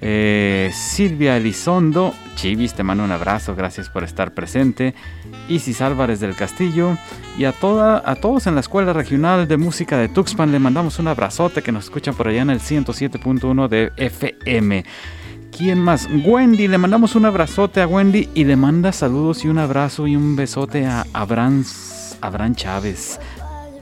Eh, 0.00 0.70
Silvia 0.72 1.36
Elizondo, 1.36 2.12
Chivis, 2.34 2.74
te 2.74 2.82
mando 2.82 3.04
un 3.04 3.12
abrazo, 3.12 3.54
gracias 3.54 3.88
por 3.88 4.04
estar 4.04 4.34
presente. 4.34 4.94
Isis 5.48 5.80
Álvarez 5.80 6.20
del 6.20 6.34
Castillo 6.34 6.96
y 7.38 7.44
a, 7.44 7.52
toda, 7.52 8.02
a 8.04 8.16
todos 8.16 8.46
en 8.46 8.54
la 8.54 8.60
Escuela 8.60 8.92
Regional 8.92 9.46
de 9.46 9.56
Música 9.56 9.98
de 9.98 10.08
Tuxpan 10.08 10.52
le 10.52 10.58
mandamos 10.58 10.98
un 10.98 11.08
abrazote 11.08 11.62
que 11.62 11.72
nos 11.72 11.84
escuchan 11.84 12.14
por 12.14 12.28
allá 12.28 12.42
en 12.42 12.50
el 12.50 12.60
107.1 12.60 13.68
de 13.68 13.92
FM. 13.96 14.84
¿Quién 15.56 15.78
más? 15.78 16.08
Wendy, 16.24 16.66
le 16.66 16.78
mandamos 16.78 17.14
un 17.14 17.26
abrazote 17.26 17.80
a 17.80 17.86
Wendy 17.86 18.28
y 18.34 18.44
le 18.44 18.56
manda 18.56 18.90
saludos 18.90 19.44
y 19.44 19.48
un 19.48 19.58
abrazo 19.58 20.06
y 20.08 20.16
un 20.16 20.34
besote 20.34 20.84
a 20.86 21.06
Abraham, 21.12 21.64
Abraham 22.20 22.56
Chávez, 22.56 23.20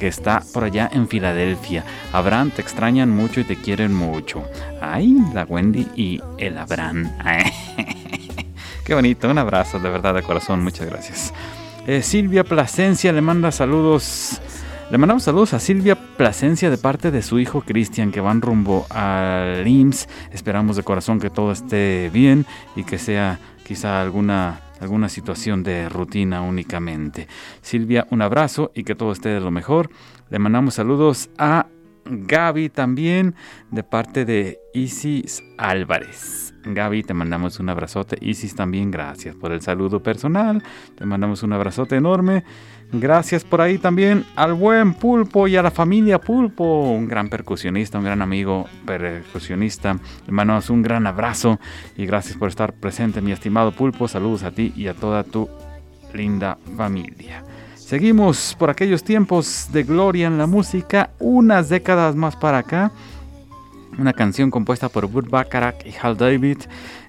que 0.02 0.08
está 0.08 0.42
por 0.52 0.64
allá 0.64 0.90
en 0.92 1.06
Filadelfia. 1.06 1.84
Abraham, 2.12 2.50
te 2.50 2.60
extrañan 2.60 3.08
mucho 3.08 3.38
y 3.38 3.44
te 3.44 3.54
quieren 3.54 3.94
mucho. 3.94 4.42
Ay, 4.80 5.16
la 5.32 5.44
Wendy 5.44 5.86
y 5.94 6.20
el 6.38 6.58
Abraham. 6.58 7.08
Qué 8.84 8.94
bonito, 8.96 9.30
un 9.30 9.38
abrazo 9.38 9.78
de 9.78 9.88
verdad 9.88 10.12
de 10.14 10.24
corazón, 10.24 10.64
muchas 10.64 10.88
gracias. 10.88 11.32
Eh, 11.86 12.02
Silvia 12.02 12.42
Plasencia 12.42 13.12
le 13.12 13.20
manda 13.20 13.52
saludos 13.52 14.40
le 14.90 14.98
mandamos 14.98 15.22
saludos 15.22 15.54
a 15.54 15.60
Silvia 15.60 15.94
Plasencia 15.94 16.68
de 16.68 16.78
parte 16.78 17.12
de 17.12 17.22
su 17.22 17.38
hijo 17.38 17.60
Cristian 17.60 18.10
que 18.10 18.20
van 18.20 18.42
rumbo 18.42 18.86
al 18.90 19.64
IMSS. 19.64 20.08
Esperamos 20.32 20.74
de 20.74 20.82
corazón 20.82 21.20
que 21.20 21.30
todo 21.30 21.52
esté 21.52 22.10
bien 22.12 22.44
y 22.74 22.82
que 22.82 22.98
sea 22.98 23.38
quizá 23.64 24.02
alguna 24.02 24.62
alguna 24.82 25.08
situación 25.08 25.62
de 25.62 25.88
rutina 25.88 26.42
únicamente. 26.42 27.28
Silvia, 27.60 28.06
un 28.10 28.20
abrazo 28.20 28.72
y 28.74 28.84
que 28.84 28.94
todo 28.94 29.12
esté 29.12 29.28
de 29.28 29.40
lo 29.40 29.50
mejor. 29.50 29.90
Le 30.28 30.38
mandamos 30.38 30.74
saludos 30.74 31.30
a 31.38 31.66
Gaby 32.04 32.68
también 32.68 33.34
de 33.70 33.84
parte 33.84 34.24
de 34.24 34.58
Isis 34.74 35.42
Álvarez. 35.56 36.52
Gaby, 36.64 37.04
te 37.04 37.14
mandamos 37.14 37.60
un 37.60 37.68
abrazote. 37.68 38.16
Isis 38.20 38.54
también, 38.54 38.90
gracias 38.90 39.34
por 39.36 39.52
el 39.52 39.60
saludo 39.60 40.02
personal. 40.02 40.62
Te 40.96 41.06
mandamos 41.06 41.42
un 41.42 41.52
abrazote 41.52 41.96
enorme. 41.96 42.44
Gracias 42.94 43.42
por 43.42 43.62
ahí 43.62 43.78
también 43.78 44.26
al 44.36 44.52
buen 44.52 44.92
Pulpo 44.92 45.48
y 45.48 45.56
a 45.56 45.62
la 45.62 45.70
familia 45.70 46.20
Pulpo, 46.20 46.90
un 46.90 47.08
gran 47.08 47.30
percusionista, 47.30 47.96
un 47.96 48.04
gran 48.04 48.20
amigo 48.20 48.66
percusionista. 48.84 49.96
Le 50.26 50.32
mandamos 50.32 50.68
un 50.68 50.82
gran 50.82 51.06
abrazo 51.06 51.58
y 51.96 52.04
gracias 52.04 52.36
por 52.36 52.50
estar 52.50 52.74
presente, 52.74 53.22
mi 53.22 53.32
estimado 53.32 53.72
Pulpo. 53.72 54.08
Saludos 54.08 54.42
a 54.42 54.50
ti 54.50 54.74
y 54.76 54.88
a 54.88 54.94
toda 54.94 55.24
tu 55.24 55.48
linda 56.12 56.58
familia. 56.76 57.42
Seguimos 57.74 58.54
por 58.58 58.68
aquellos 58.68 59.02
tiempos 59.02 59.70
de 59.72 59.84
gloria 59.84 60.26
en 60.26 60.36
la 60.36 60.46
música, 60.46 61.10
unas 61.18 61.70
décadas 61.70 62.14
más 62.14 62.36
para 62.36 62.58
acá 62.58 62.92
una 63.98 64.12
canción 64.12 64.50
compuesta 64.50 64.88
por 64.88 65.06
Burt 65.06 65.28
Bacharach 65.28 65.86
y 65.86 65.94
Hal 66.00 66.16
David. 66.16 66.58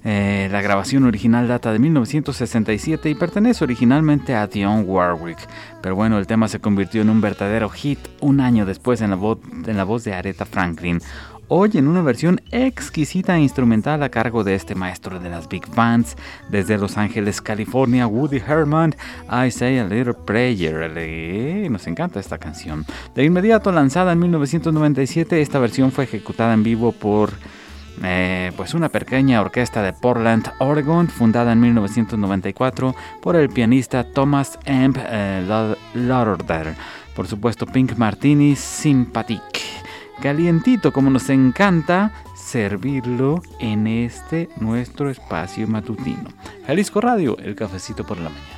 Eh, 0.04 0.50
la 0.52 0.62
grabación 0.62 1.06
original 1.06 1.48
data 1.48 1.72
de 1.72 1.80
1967 1.80 3.10
y 3.10 3.16
pertenece 3.16 3.64
originalmente 3.64 4.36
a 4.36 4.48
Dionne 4.48 4.84
Warwick. 4.84 5.38
Pero 5.82 5.96
bueno, 5.96 6.18
el 6.18 6.28
tema 6.28 6.48
se 6.48 6.60
convirtió 6.60 7.02
en 7.02 7.10
un 7.10 7.22
verdadero 7.22 7.70
hit 7.70 8.00
un 8.20 8.42
año 8.42 8.66
después 8.66 9.02
en 9.02 9.12
la, 9.12 9.18
en 9.18 9.78
la 9.78 9.84
voz 9.84 10.04
de 10.04 10.14
Aretha 10.14 10.46
Franklin 10.46 11.00
hoy 11.56 11.70
en 11.76 11.88
una 11.88 12.02
versión 12.02 12.42
exquisita 12.50 13.38
e 13.38 13.42
instrumental 13.42 14.02
a 14.02 14.10
cargo 14.10 14.44
de 14.44 14.56
este 14.56 14.74
maestro 14.74 15.20
de 15.20 15.30
las 15.30 15.48
big 15.48 15.64
bands 15.76 16.18
desde 16.50 16.80
Los 16.80 16.98
Ángeles, 16.98 17.42
California, 17.42 18.08
Woody 18.08 18.38
Herman, 18.38 18.96
I 19.30 19.52
Say 19.52 19.78
a 19.78 19.86
Little 19.86 20.16
Prayer. 20.16 21.70
Nos 21.70 21.86
encanta 21.86 22.20
esta 22.20 22.40
canción. 22.40 22.88
De 23.14 23.24
inmediato 23.24 23.72
lanzada 23.72 24.14
en 24.14 24.20
1997, 24.20 25.42
esta 25.42 25.60
versión 25.60 25.92
fue 25.92 26.06
ejecutada 26.06 26.56
en 26.56 26.64
vivo 26.64 26.92
por 26.92 27.30
eh, 28.02 28.52
pues 28.58 28.74
una 28.74 28.90
pequeña 28.90 29.40
orquesta 29.40 29.84
de 29.84 29.94
Portland, 29.94 30.52
Oregon, 30.58 31.08
fundada 31.08 31.52
en 31.52 31.60
1994 31.60 32.96
por 33.22 33.36
el 33.36 33.50
pianista 33.50 34.04
Thomas 34.04 34.58
M. 34.66 34.96
Eh. 34.98 36.76
Por 37.16 37.28
supuesto, 37.28 37.68
Pink 37.68 37.96
Martini 37.96 38.56
Sympathique 38.56 39.73
calientito 40.22 40.92
como 40.92 41.10
nos 41.10 41.30
encanta 41.30 42.12
servirlo 42.36 43.42
en 43.60 43.88
este 43.88 44.50
nuestro 44.58 45.10
espacio 45.10 45.68
matutino. 45.68 46.30
Jalisco 46.68 47.02
Radio, 47.02 47.38
el 47.40 47.56
cafecito 47.56 48.06
por 48.06 48.18
la 48.18 48.30
mañana. 48.30 48.53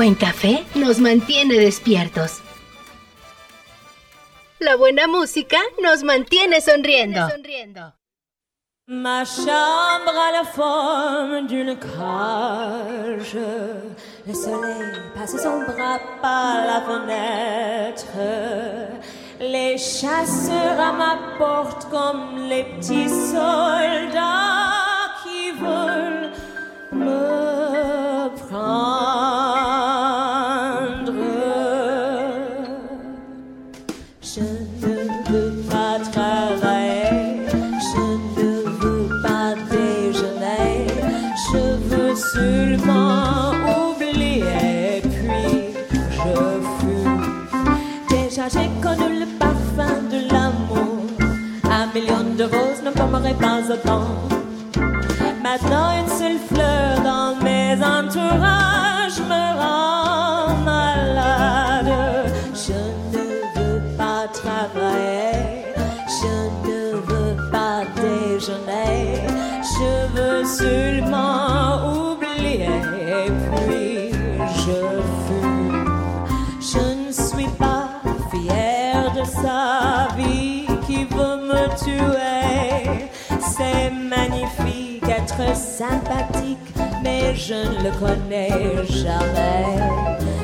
Buen 0.00 0.14
café 0.14 0.64
nos 0.74 0.98
mantiene 0.98 1.58
despiertos. 1.58 2.40
La 4.58 4.76
buena 4.76 5.06
música 5.06 5.58
nos 5.82 6.02
mantiene 6.02 6.62
sonriendo. 6.62 7.28
Ma 8.86 9.26
chambre 9.26 10.16
a 10.26 10.32
la 10.32 10.44
forme 10.44 11.46
d'une 11.46 11.78
cage. 11.78 13.36
Le 14.26 14.32
soleil 14.32 15.02
passe 15.14 15.36
son 15.36 15.66
bras 15.66 16.00
par 16.22 16.64
la 16.64 16.80
fenêtre. 16.88 18.16
Les 19.38 19.76
chasseurs 19.76 20.80
à 20.80 20.92
ma 20.92 21.18
porte 21.36 21.90
comme 21.90 22.48
les 22.48 22.64
petits 22.64 23.10
soldats 23.10 24.72
qui 25.22 25.50
veulent 25.60 26.32
me 26.90 28.30
prendre. 28.48 29.29
Pas 53.10 53.72
autant. 53.72 54.06
Maintenant, 55.42 55.90
une 56.00 56.08
seule 56.08 56.38
fleur 56.52 57.00
dans 57.02 57.34
mes 57.42 57.74
entourages 57.74 59.20
me 59.28 59.44
rend 59.60 60.54
malade. 60.64 61.92
Je 62.54 62.72
ne 63.12 63.24
veux 63.56 63.80
pas 63.96 64.28
travailler, 64.32 65.64
je 66.20 66.68
ne 66.68 66.94
veux 67.08 67.50
pas 67.50 67.82
déjeuner, 67.96 69.26
je 69.62 69.92
veux 70.14 70.44
seulement 70.44 71.89
Magnifique, 83.88 85.04
être 85.08 85.56
sympathique, 85.56 86.58
mais 87.02 87.34
je 87.34 87.54
ne 87.54 87.84
le 87.84 87.90
connais 87.98 88.84
jamais. 88.86 89.78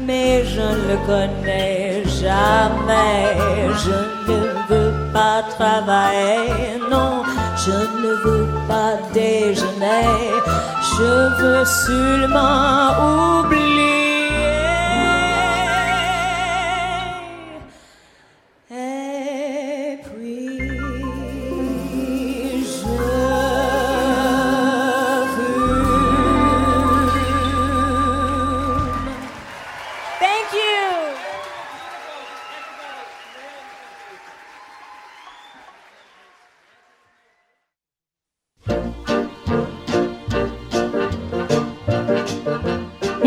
mais 0.00 0.44
je 0.44 0.60
ne 0.60 0.88
le 0.90 0.96
connais 1.06 2.02
jamais. 2.22 3.36
Je 3.84 3.98
ne 4.30 4.40
veux 4.68 5.12
pas 5.12 5.42
travailler, 5.56 6.80
non, 6.90 7.22
je 7.64 7.78
ne 8.02 8.12
veux 8.24 8.48
pas 8.68 8.94
déjeuner. 9.12 10.08
Je 10.96 11.12
veux 11.40 11.64
seulement 11.64 13.40
oublier. 13.40 14.01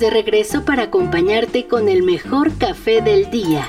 De 0.00 0.08
regreso 0.08 0.64
para 0.64 0.84
acompañarte 0.84 1.68
con 1.68 1.88
el 1.88 2.02
mejor 2.02 2.56
café 2.56 3.02
del 3.02 3.30
día. 3.30 3.68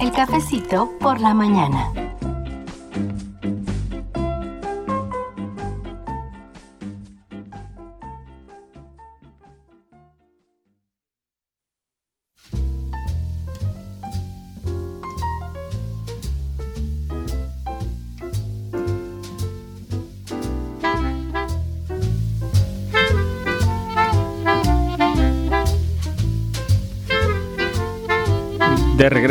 El 0.00 0.10
cafecito 0.12 0.90
por 0.98 1.20
la 1.20 1.34
mañana. 1.34 2.03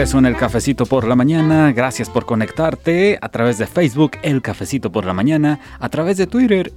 En 0.04 0.26
el 0.26 0.36
cafecito 0.36 0.86
por 0.86 1.08
la 1.08 1.16
mañana, 1.16 1.72
gracias 1.72 2.10
por 2.10 2.26
conectarte 2.26 3.18
a 3.22 3.30
través 3.30 3.58
de 3.58 3.66
Facebook, 3.66 4.12
el 4.22 4.41
cafecito 4.41 4.91
por 4.91 5.06
la 5.06 5.14
mañana, 5.14 5.62
a 5.80 5.88
través 5.88 6.18
de 6.18 6.28
Twitter, 6.28 6.74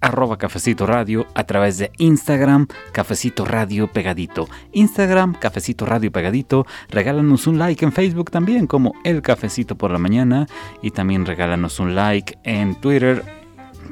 arroba 0.00 0.38
cafecito 0.38 0.84
radio, 0.84 1.26
a 1.34 1.44
través 1.44 1.78
de 1.78 1.92
Instagram, 1.98 2.66
cafecito 2.92 3.44
radio 3.44 3.86
pegadito. 3.86 4.48
Instagram, 4.72 5.34
cafecito 5.34 5.86
radio 5.86 6.10
pegadito. 6.10 6.66
Regálanos 6.90 7.46
un 7.46 7.58
like 7.58 7.84
en 7.84 7.92
Facebook 7.92 8.32
también 8.32 8.66
como 8.66 8.92
el 9.04 9.22
cafecito 9.22 9.78
por 9.78 9.92
la 9.92 9.98
mañana 9.98 10.48
y 10.82 10.90
también 10.90 11.26
regálanos 11.26 11.78
un 11.78 11.94
like 11.94 12.38
en 12.42 12.74
Twitter 12.74 13.37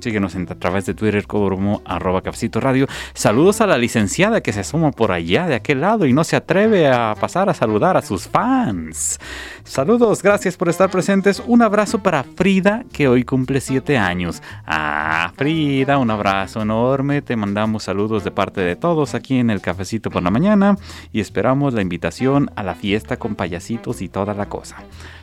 Síguenos 0.06 0.36
a 0.36 0.54
través 0.54 0.86
de 0.86 0.94
Twitter 0.94 1.26
como 1.26 1.82
arroba 1.84 2.22
cafecito 2.22 2.60
radio. 2.60 2.86
Saludos 3.12 3.60
a 3.60 3.66
la 3.66 3.76
licenciada 3.76 4.40
que 4.40 4.52
se 4.52 4.60
asoma 4.60 4.92
por 4.92 5.10
allá 5.10 5.48
de 5.48 5.56
aquel 5.56 5.80
lado 5.80 6.06
y 6.06 6.12
no 6.12 6.22
se 6.22 6.36
atreve 6.36 6.86
a 6.86 7.16
pasar 7.20 7.48
a 7.48 7.54
saludar 7.54 7.96
a 7.96 8.02
sus 8.02 8.28
fans. 8.28 9.18
Saludos, 9.64 10.22
gracias 10.22 10.56
por 10.56 10.68
estar 10.68 10.92
presentes. 10.92 11.42
Un 11.44 11.60
abrazo 11.60 12.04
para 12.04 12.22
Frida 12.22 12.84
que 12.92 13.08
hoy 13.08 13.24
cumple 13.24 13.60
7 13.60 13.98
años. 13.98 14.44
Ah, 14.64 15.32
Frida, 15.34 15.98
un 15.98 16.12
abrazo 16.12 16.62
enorme. 16.62 17.20
Te 17.20 17.34
mandamos 17.34 17.82
saludos 17.82 18.22
de 18.22 18.30
parte 18.30 18.60
de 18.60 18.76
todos 18.76 19.16
aquí 19.16 19.40
en 19.40 19.50
el 19.50 19.60
cafecito 19.60 20.08
por 20.08 20.22
la 20.22 20.30
mañana 20.30 20.76
y 21.12 21.18
esperamos 21.18 21.74
la 21.74 21.82
invitación 21.82 22.48
a 22.54 22.62
la 22.62 22.76
fiesta 22.76 23.16
con 23.16 23.34
payasitos 23.34 24.00
y 24.02 24.08
toda 24.08 24.34
la 24.34 24.46
cosa. 24.46 24.76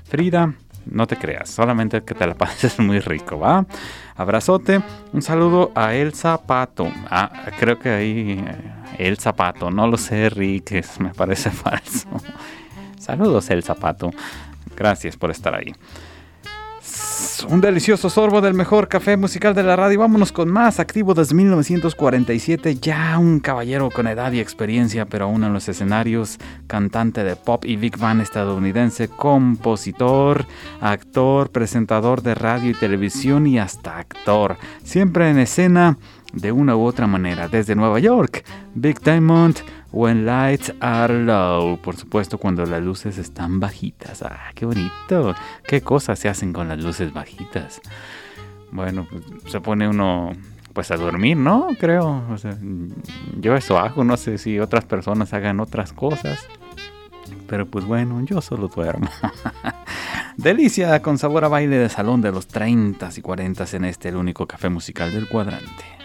Frida, 0.03 0.55
no 0.85 1.07
te 1.07 1.17
creas, 1.17 1.49
solamente 1.49 2.03
que 2.03 2.13
te 2.13 2.27
la 2.27 2.33
pases 2.37 2.79
muy 2.79 2.99
rico, 2.99 3.39
¿va? 3.39 3.65
Abrazote, 4.15 4.81
un 5.11 5.21
saludo 5.21 5.71
a 5.75 5.93
El 5.93 6.13
Zapato. 6.13 6.91
Ah, 7.09 7.31
creo 7.59 7.79
que 7.79 7.89
ahí 7.89 8.43
eh, 8.45 8.55
El 8.97 9.17
Zapato, 9.17 9.71
no 9.71 9.87
lo 9.87 9.97
sé, 9.97 10.29
Rick, 10.29 10.83
me 10.99 11.13
parece 11.13 11.49
falso. 11.51 12.09
Saludos, 12.99 13.49
El 13.49 13.63
Zapato. 13.63 14.11
Gracias 14.75 15.17
por 15.17 15.31
estar 15.31 15.53
ahí 15.53 15.73
un 17.49 17.61
delicioso 17.61 18.09
sorbo 18.09 18.41
del 18.41 18.53
mejor 18.53 18.87
café 18.87 19.17
musical 19.17 19.53
de 19.53 19.63
la 19.63 19.75
radio. 19.75 19.99
Vámonos 19.99 20.31
con 20.31 20.49
más. 20.49 20.79
Activo 20.79 21.13
desde 21.13 21.35
1947. 21.35 22.75
Ya 22.75 23.17
un 23.17 23.39
caballero 23.39 23.89
con 23.89 24.07
edad 24.07 24.31
y 24.31 24.39
experiencia, 24.39 25.05
pero 25.05 25.25
aún 25.25 25.43
en 25.43 25.53
los 25.53 25.67
escenarios. 25.69 26.39
Cantante 26.67 27.23
de 27.23 27.35
pop 27.35 27.65
y 27.65 27.75
big 27.75 27.97
band 27.97 28.21
estadounidense. 28.21 29.07
Compositor, 29.07 30.45
actor, 30.81 31.49
presentador 31.51 32.21
de 32.21 32.35
radio 32.35 32.71
y 32.71 32.73
televisión 32.73 33.47
y 33.47 33.59
hasta 33.59 33.97
actor. 33.97 34.57
Siempre 34.83 35.29
en 35.29 35.39
escena 35.39 35.97
de 36.33 36.51
una 36.51 36.75
u 36.75 36.83
otra 36.83 37.07
manera. 37.07 37.47
Desde 37.47 37.75
Nueva 37.75 37.99
York, 37.99 38.43
Big 38.75 38.99
Diamond 38.99 39.57
When 39.91 40.25
Lights 40.25 40.73
Are 40.79 41.23
Low. 41.23 41.77
Por 41.77 41.95
supuesto, 41.95 42.37
cuando 42.37 42.65
las 42.65 42.81
luces 42.81 43.17
están 43.17 43.59
bajitas. 43.59 44.23
¡Ah, 44.23 44.51
qué 44.55 44.65
bonito! 44.65 45.35
¿Qué 45.65 45.81
cosas 45.81 46.19
se 46.19 46.29
hacen 46.29 46.51
con 46.51 46.67
las 46.67 46.83
luces 46.83 47.13
bajitas? 47.13 47.81
Bueno, 48.71 49.07
pues, 49.09 49.51
se 49.51 49.61
pone 49.61 49.87
uno 49.87 50.31
pues 50.73 50.89
a 50.89 50.97
dormir, 50.97 51.37
¿no? 51.37 51.67
Creo. 51.79 52.23
yo 53.39 53.55
eso 53.55 53.77
hago, 53.77 54.03
no 54.03 54.17
sé 54.17 54.39
si 54.39 54.59
otras 54.59 54.85
personas 54.85 55.31
hagan 55.33 55.59
otras 55.59 55.93
cosas. 55.93 56.39
Pero 57.47 57.67
pues 57.67 57.85
bueno, 57.85 58.19
yo 58.25 58.41
solo 58.41 58.67
duermo. 58.67 59.07
Delicia 60.37 60.99
con 61.03 61.19
sabor 61.19 61.45
a 61.45 61.47
baile 61.47 61.77
de 61.77 61.89
salón 61.89 62.21
de 62.21 62.31
los 62.31 62.47
30 62.47 63.09
y 63.15 63.21
40 63.21 63.65
en 63.73 63.85
este, 63.85 64.09
el 64.09 64.15
único 64.15 64.47
café 64.47 64.69
musical 64.69 65.11
del 65.11 65.27
cuadrante. 65.29 66.02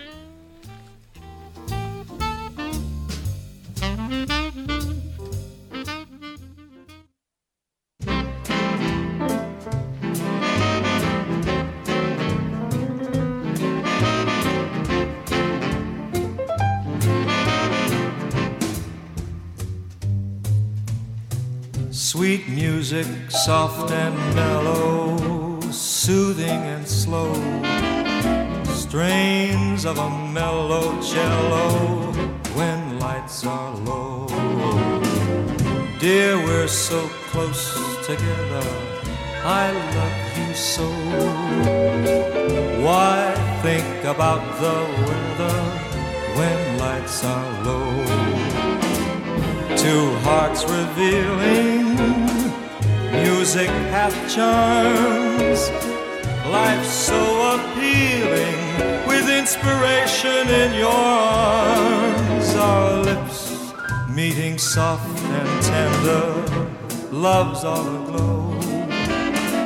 Sweet 22.18 22.48
music, 22.48 23.06
soft 23.30 23.92
and 23.92 24.16
mellow, 24.34 25.60
soothing 25.70 26.62
and 26.74 26.84
slow. 26.84 27.32
Strains 28.74 29.84
of 29.84 29.98
a 29.98 30.10
mellow 30.32 31.00
cello 31.00 31.70
when 32.56 32.98
lights 32.98 33.46
are 33.46 33.72
low. 33.86 34.26
Dear, 36.00 36.36
we're 36.38 36.66
so 36.66 37.06
close 37.30 37.72
together. 38.04 38.66
I 39.44 39.70
love 39.94 40.38
you 40.38 40.54
so. 40.54 40.88
Why 42.82 43.32
think 43.62 44.04
about 44.04 44.42
the 44.58 44.76
weather 45.06 45.58
when 46.34 46.78
lights 46.78 47.22
are 47.22 47.64
low? 47.64 48.57
Two 49.78 50.10
hearts 50.26 50.64
revealing. 50.64 51.94
Music 53.12 53.70
hath 53.94 54.16
charms, 54.34 55.70
life 56.50 56.84
so 56.84 57.20
appealing, 57.54 58.58
with 59.06 59.28
inspiration 59.30 60.48
in 60.62 60.74
your 60.74 60.90
arms. 60.90 62.48
Our 62.56 63.02
lips 63.04 63.72
meeting 64.08 64.58
soft 64.58 65.22
and 65.38 65.62
tender, 65.62 66.26
love's 67.12 67.62
all 67.62 67.86
aglow. 68.02 68.38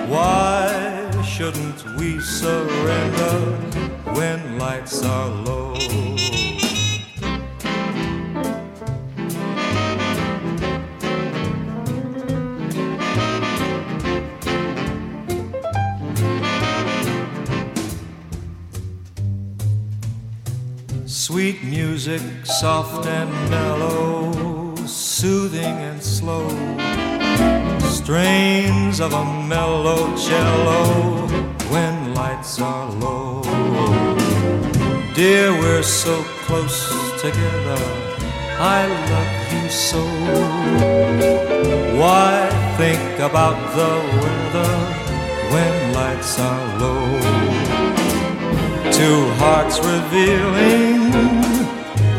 Why 0.09 1.23
shouldn't 1.25 1.81
we 1.99 2.21
surrender 2.21 3.39
when 4.13 4.59
lights 4.59 5.03
are 5.03 5.31
low? 5.47 5.73
Music, 21.87 22.23
soft 22.45 23.07
and 23.07 23.31
mellow, 23.51 24.75
soothing 24.87 25.77
and 25.89 26.01
slow. 26.01 26.49
Strains 28.01 29.01
of 29.01 29.13
a 29.13 29.25
mellow 29.55 30.03
cello 30.17 30.85
when 31.73 32.15
lights 32.15 32.61
are 32.61 32.89
low. 33.07 33.43
Dear, 35.15 35.51
we're 35.61 35.83
so 35.83 36.15
close 36.47 36.81
together. 37.21 37.83
I 38.79 38.81
love 39.13 39.35
you 39.55 39.67
so. 39.91 40.03
Why 42.01 42.33
think 42.81 43.19
about 43.31 43.59
the 43.79 43.93
weather 44.23 44.75
when 45.53 45.75
lights 45.99 46.39
are 46.39 46.65
low? 46.83 47.53
two 48.93 49.25
hearts 49.43 49.79
revealing. 49.81 51.62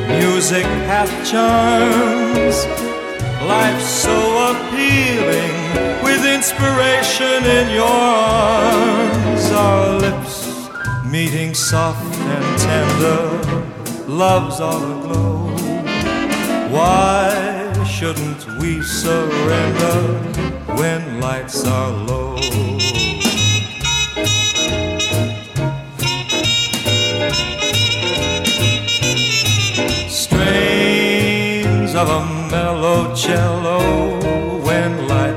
Music 0.07 0.65
hath 0.85 1.09
charms, 1.29 2.65
life 3.47 3.81
so 3.81 4.15
appealing, 4.51 5.53
with 6.03 6.25
inspiration 6.25 7.43
in 7.45 7.69
your 7.73 7.85
arms. 7.85 9.51
Our 9.51 9.99
lips 9.99 10.69
meeting 11.05 11.53
soft 11.53 12.15
and 12.17 12.59
tender, 12.59 14.07
love's 14.07 14.59
all 14.59 14.83
aglow. 14.99 15.33
Why 16.69 17.71
shouldn't 17.85 18.45
we 18.59 18.81
surrender 18.81 20.19
when 20.75 21.21
lights 21.21 21.65
are 21.65 21.91
low? 21.91 22.37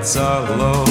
Lights 0.07 0.17
are 0.19 0.57
low. 0.57 0.85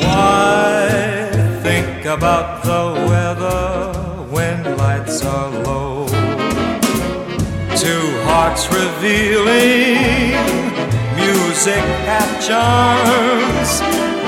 Why 0.00 1.30
think 1.62 2.04
about 2.06 2.64
the 2.64 3.06
weather 3.08 4.26
when 4.28 4.76
lights 4.76 5.24
are 5.24 5.50
low? 5.62 6.08
Two 7.76 8.06
hearts 8.26 8.66
revealing, 8.72 10.34
music 11.14 11.84
hath 12.08 12.32
charms, 12.48 13.80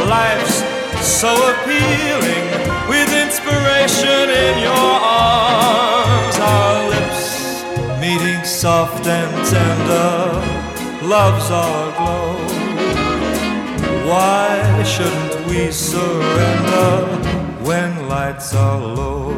life's 0.08 0.62
so 1.04 1.34
appealing, 1.50 2.44
with 2.88 3.12
inspiration 3.12 4.30
in 4.30 4.62
your 4.62 4.70
arms. 4.70 5.42
Lips 6.32 6.91
meeting 8.12 8.44
soft 8.44 9.06
and 9.06 9.32
tender, 9.46 11.06
love's 11.06 11.50
our 11.50 11.88
aglow. 11.88 12.34
Why 14.06 14.82
shouldn't 14.82 15.46
we 15.46 15.70
surrender 15.70 17.06
when 17.64 18.08
lights 18.08 18.54
are 18.54 18.80
low? 18.80 19.32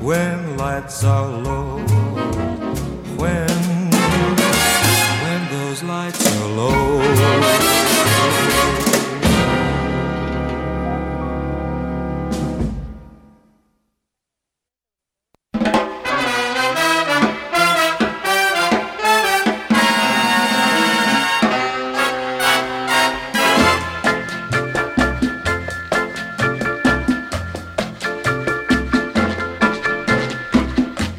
When 0.00 0.56
lights 0.56 1.04
are 1.04 1.28
low. 1.28 1.78
When, 3.22 3.58
when 5.24 5.40
those 5.50 5.82
lights 5.82 6.24
are 6.36 6.48
low. 6.48 7.61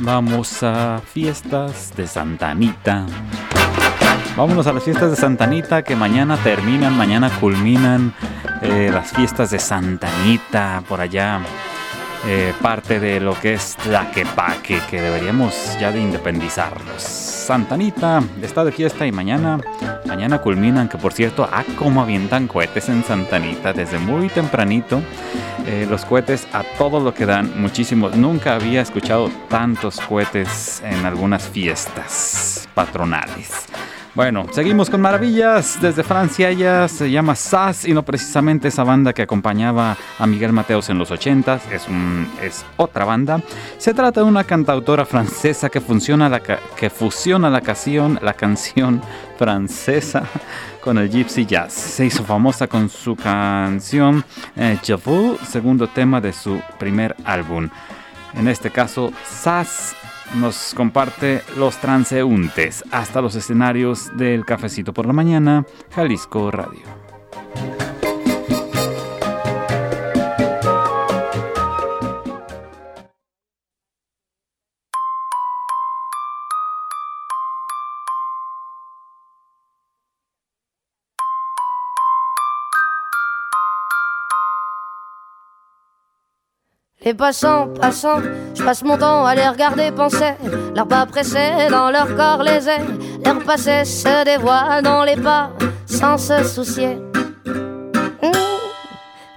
Vamos 0.05 0.61
a 0.63 0.99
fiestas 0.99 1.95
de 1.95 2.07
Santa 2.07 2.49
Anita. 2.49 3.05
Vámonos 4.35 4.67
a 4.67 4.73
las 4.73 4.83
fiestas 4.83 5.11
de 5.11 5.15
Santa 5.15 5.45
Anita 5.45 5.81
que 5.81 5.95
mañana 5.95 6.35
terminan, 6.43 6.97
mañana 6.97 7.29
culminan 7.39 8.13
eh, 8.61 8.89
las 8.93 9.13
fiestas 9.13 9.51
de 9.51 9.59
Santa 9.59 10.09
Anita 10.21 10.83
por 10.89 10.99
allá. 10.99 11.39
eh, 12.25 12.53
parte 12.61 12.99
de 12.99 13.19
lo 13.19 13.37
que 13.39 13.53
es 13.53 13.75
Tlaquepaque, 13.77 14.79
que 14.89 15.01
deberíamos 15.01 15.77
ya 15.79 15.91
de 15.91 15.99
independizarnos. 15.99 17.01
Santa 17.01 17.75
Anita 17.75 18.23
está 18.41 18.63
de 18.63 18.71
fiesta 18.71 19.05
y 19.05 19.11
mañana, 19.11 19.59
mañana 20.05 20.39
culminan, 20.39 20.87
que 20.87 20.97
por 20.97 21.11
cierto, 21.13 21.47
ah, 21.51 21.63
cómo 21.77 22.01
avientan 22.01 22.47
cohetes 22.47 22.87
en 22.89 23.03
Santa 23.03 23.35
Anita 23.35 23.73
desde 23.73 23.99
muy 23.99 24.29
tempranito. 24.29 25.01
Eh, 25.65 25.87
los 25.89 26.03
cohetes 26.03 26.45
a 26.51 26.63
todo 26.77 26.99
lo 26.99 27.13
que 27.13 27.25
dan, 27.25 27.61
muchísimos. 27.61 28.15
Nunca 28.15 28.55
había 28.55 28.81
escuchado 28.81 29.29
tantos 29.49 29.99
cohetes 30.01 30.81
en 30.85 31.05
algunas 31.05 31.47
fiestas 31.47 32.67
patronales. 32.73 33.67
Bueno, 34.15 34.45
seguimos 34.51 34.89
con 34.91 35.01
maravillas. 35.01 35.79
Desde 35.81 36.03
Francia 36.03 36.49
ella 36.49 36.87
se 36.87 37.09
llama 37.09 37.33
Sass 37.33 37.85
y 37.85 37.93
no 37.93 38.03
precisamente 38.03 38.67
esa 38.67 38.83
banda 38.83 39.11
que 39.11 39.23
acompañaba 39.23 39.97
a 40.19 40.27
Miguel 40.27 40.51
Mateos 40.51 40.89
en 40.89 40.99
los 40.99 41.09
80 41.09 41.61
es, 41.71 41.87
es 42.43 42.65
otra 42.77 43.05
banda. 43.05 43.41
Se 43.79 43.93
trata 43.93 44.21
de 44.21 44.27
una 44.27 44.43
cantautora 44.43 45.05
francesa 45.05 45.69
que, 45.69 45.79
la, 45.79 46.41
que 46.75 46.89
fusiona 46.91 47.49
la 47.49 47.61
canción, 47.61 48.19
la 48.21 48.33
canción 48.33 49.01
francesa 49.39 50.23
con 50.83 50.97
el 50.97 51.09
gypsy 51.09 51.45
jazz. 51.45 51.73
Se 51.73 52.05
hizo 52.05 52.23
famosa 52.23 52.67
con 52.67 52.89
su 52.89 53.15
canción 53.15 54.23
eh, 54.55 54.77
segundo 55.47 55.87
tema 55.87 56.19
de 56.19 56.33
su 56.33 56.59
primer 56.77 57.15
álbum. 57.23 57.69
En 58.33 58.47
este 58.47 58.69
caso, 58.69 59.13
Sass 59.25 59.95
nos 60.35 60.73
comparte 60.75 61.41
los 61.57 61.77
transeúntes 61.77 62.83
hasta 62.91 63.21
los 63.21 63.35
escenarios 63.35 64.15
del 64.17 64.45
Cafecito 64.45 64.93
por 64.93 65.05
la 65.05 65.13
Mañana, 65.13 65.65
Jalisco 65.95 66.51
Radio. 66.51 66.81
Les 87.05 87.13
passants, 87.13 87.67
passants, 87.81 88.21
je 88.55 88.63
passe 88.63 88.81
mon 88.81 88.97
temps 88.97 89.25
à 89.25 89.35
les 89.35 89.45
regarder 89.47 89.91
penser. 89.91 90.35
Leurs 90.73 90.87
pas 90.87 91.05
pressés 91.05 91.67
dans 91.69 91.91
leur 91.91 92.15
corps 92.15 92.43
les 92.43 92.69
airs. 92.69 92.85
Leur 93.25 93.39
passé 93.39 93.83
se 93.83 94.23
dévoile 94.23 94.81
dans 94.83 95.03
les 95.03 95.17
pas 95.17 95.49
sans 95.85 96.17
se 96.17 96.41
soucier. 96.45 96.97
Mmh. 97.45 98.31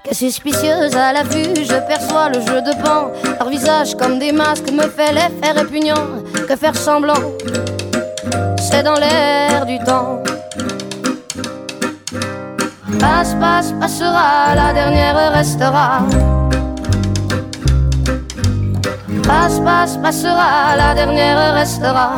Que 0.04 0.14
suspicieuse 0.14 0.94
à 0.94 1.12
l'affût, 1.12 1.56
je 1.56 1.86
perçois 1.88 2.28
le 2.28 2.40
jeu 2.40 2.62
de 2.62 2.82
pan. 2.84 3.10
Leur 3.40 3.48
visage 3.48 3.96
comme 3.96 4.20
des 4.20 4.30
masques 4.30 4.70
me 4.70 4.82
fait 4.82 5.12
l'effet 5.12 5.50
répugnant. 5.50 6.22
Que 6.48 6.54
faire 6.54 6.76
semblant, 6.76 7.32
c'est 8.60 8.84
dans 8.84 8.94
l'air 8.94 9.66
du 9.66 9.80
temps. 9.80 10.22
Passe, 13.00 13.34
passe, 13.40 13.72
passera, 13.72 14.54
la 14.54 14.72
dernière 14.72 15.32
restera. 15.32 16.02
Passe, 19.26 19.58
passe, 19.58 19.96
passera, 19.96 20.76
la 20.76 20.94
dernière 20.94 21.54
restera. 21.54 22.12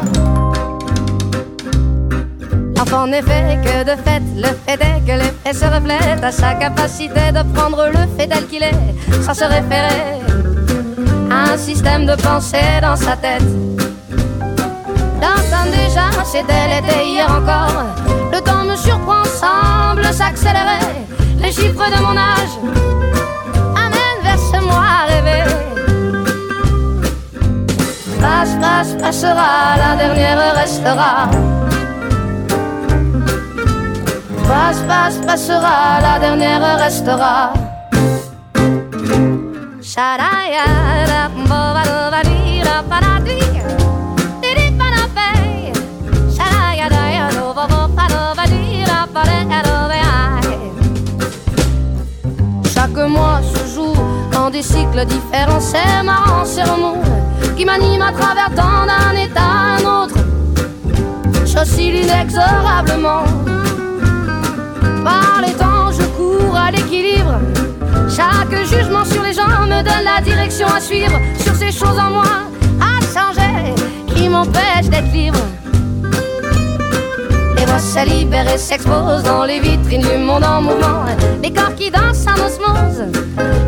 Enfin, 2.79 3.05
en 3.05 3.13
effet, 3.13 3.59
que 3.65 3.85
de 3.85 3.97
fait, 4.03 4.23
le 4.37 4.49
fait 4.65 4.81
est 4.81 5.01
que 5.07 5.13
l'effet 5.13 5.55
se 5.55 5.65
reflète 5.65 6.23
à 6.23 6.31
sa 6.31 6.55
capacité 6.55 7.33
de 7.33 7.43
prendre 7.55 7.87
le 7.87 8.07
fait 8.17 8.27
tel 8.27 8.47
qu'il 8.47 8.63
est, 8.63 8.75
sans 9.23 9.35
se 9.35 9.45
référer 9.45 10.21
à 11.31 11.53
un 11.53 11.57
système 11.57 12.05
de 12.05 12.15
pensée 12.15 12.81
dans 12.83 12.97
sa 12.97 13.17
tête. 13.17 13.43
D'entendre 15.21 15.73
déjà, 15.73 16.11
c'était 16.25 16.69
l'été 16.69 17.07
hier 17.07 17.27
encore. 17.31 17.85
Le 18.33 18.41
temps 18.41 18.65
me 18.65 18.77
surprend, 18.77 19.25
semble 19.25 20.05
s'accélérer. 20.13 21.07
Les 21.41 21.53
chiffres 21.53 21.91
de 21.91 22.03
mon 22.03 22.17
âge 22.17 22.55
amènent 23.77 24.23
vers 24.23 24.39
ce 24.39 24.61
moi 24.63 24.85
rêvé. 25.09 25.68
Lâche, 28.21 28.57
lâche, 28.61 28.97
passera, 29.01 29.77
la 29.77 29.97
dernière 29.97 30.55
restera. 30.55 31.29
Passe, 34.49 34.83
passe, 34.89 35.19
passera, 35.27 36.01
la 36.01 36.19
dernière 36.19 36.79
restera. 36.79 37.53
Chaque 52.75 53.09
mois 53.09 53.41
se 53.43 53.75
joue 53.75 53.95
en 54.37 54.51
des 54.51 54.63
cycles 54.63 55.05
différents, 55.07 55.61
c'est 55.61 56.03
marrant, 56.03 56.45
c'est 56.45 56.65
qui 57.59 57.65
m'anime 57.65 58.03
à 58.03 58.13
travers 58.13 58.51
tant 58.55 58.87
d'un 58.87 59.21
état 59.21 59.41
à 59.41 59.79
un 59.79 60.05
autre. 60.05 60.15
J'oscille 61.45 62.05
inexorablement. 62.05 63.25
Par 65.03 65.43
les 65.45 65.53
temps, 65.55 65.91
je 65.91 66.05
cours 66.17 66.57
à 66.57 66.71
l'équilibre. 66.71 67.41
Chaque 68.09 68.55
jugement 68.65 69.05
sur 69.05 69.25
les 69.25 69.33
gens 69.33 69.67
me 69.67 69.83
donne 69.83 70.05
la 70.05 70.21
direction 70.23 70.69
à 70.69 70.81
suivre. 70.81 71.19
Sur 71.41 71.57
ces 71.57 71.73
choses 71.73 71.99
en 71.99 72.11
moi 72.11 72.47
à 72.81 73.01
changer 73.13 73.75
qui 74.15 74.29
m'empêchent 74.29 74.89
d'être 74.89 75.13
libre. 75.13 75.41
Les 77.59 77.67
voix 77.67 77.79
se 77.79 77.99
et 77.99 78.59
s'exposent 78.59 79.25
dans 79.25 79.45
les 79.45 79.59
vitrines 79.59 80.03
du 80.03 80.17
monde 80.19 80.45
en 80.45 80.63
mouvement. 80.63 81.05
Les 81.43 81.53
corps 81.53 81.75
qui 81.75 81.91
dansent 81.91 82.27
en 82.27 82.47
osmose, 82.47 83.07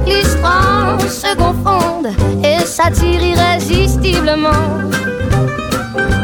l'histoire 0.07 1.01
se 1.01 1.35
confondent 1.35 2.13
et 2.45 2.65
s'attirent 2.65 3.23
irrésistiblement. 3.23 4.51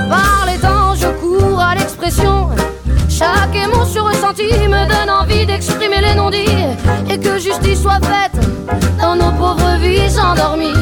Par 0.09 0.47
les 0.47 0.59
temps, 0.59 0.95
je 0.95 1.09
cours 1.21 1.61
à 1.61 1.75
l'expression. 1.75 2.51
Chaque 3.09 3.57
émotion 3.57 4.05
ressentie 4.05 4.69
me 4.69 4.87
donne 4.87 5.11
envie 5.11 5.47
d'exprimer 5.47 6.01
les 6.01 6.15
non-dits 6.15 6.67
et 7.11 7.19
que 7.19 7.39
justice 7.39 7.83
soit 7.83 8.01
faite 8.03 8.39
dans 9.01 9.17
nos 9.17 9.33
pauvres 9.33 9.77
vies 9.81 10.19
endormies. 10.21 10.73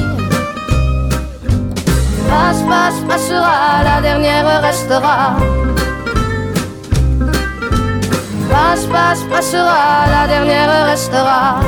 Passe, 2.28 2.62
passe, 2.68 3.00
passera, 3.08 3.84
la 3.84 4.00
dernière 4.02 4.60
restera. 4.60 5.36
Passe, 8.54 8.86
passe, 8.86 9.24
passera, 9.24 10.06
la 10.06 10.28
dernière 10.28 10.86
restera. 10.86 11.58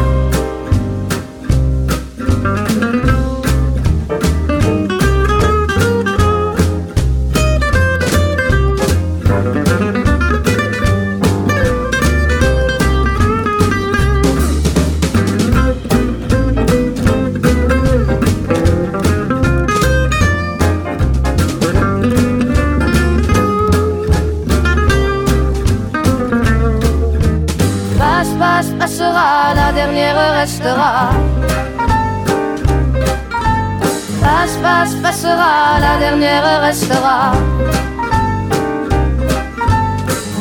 Passe, 34.86 34.94
passe, 35.02 35.24
passera, 35.24 35.80
la 35.80 35.98
dernière 35.98 36.60
restera. 36.60 37.32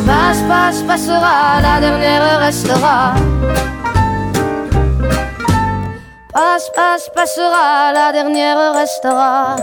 Passe, 0.06 0.42
passe, 0.48 0.84
passera, 0.84 1.62
la 1.64 1.80
dernière 1.80 2.40
restera. 2.40 3.16
Passe, 6.32 6.70
passe, 6.76 7.10
passera, 7.16 7.92
la 7.92 8.12
dernière 8.12 8.74
restera. 8.76 9.56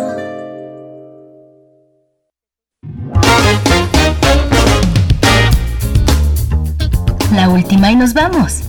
La 7.32 7.48
última 7.48 7.92
y 7.92 7.94
nos 7.94 8.12
vamos. 8.14 8.64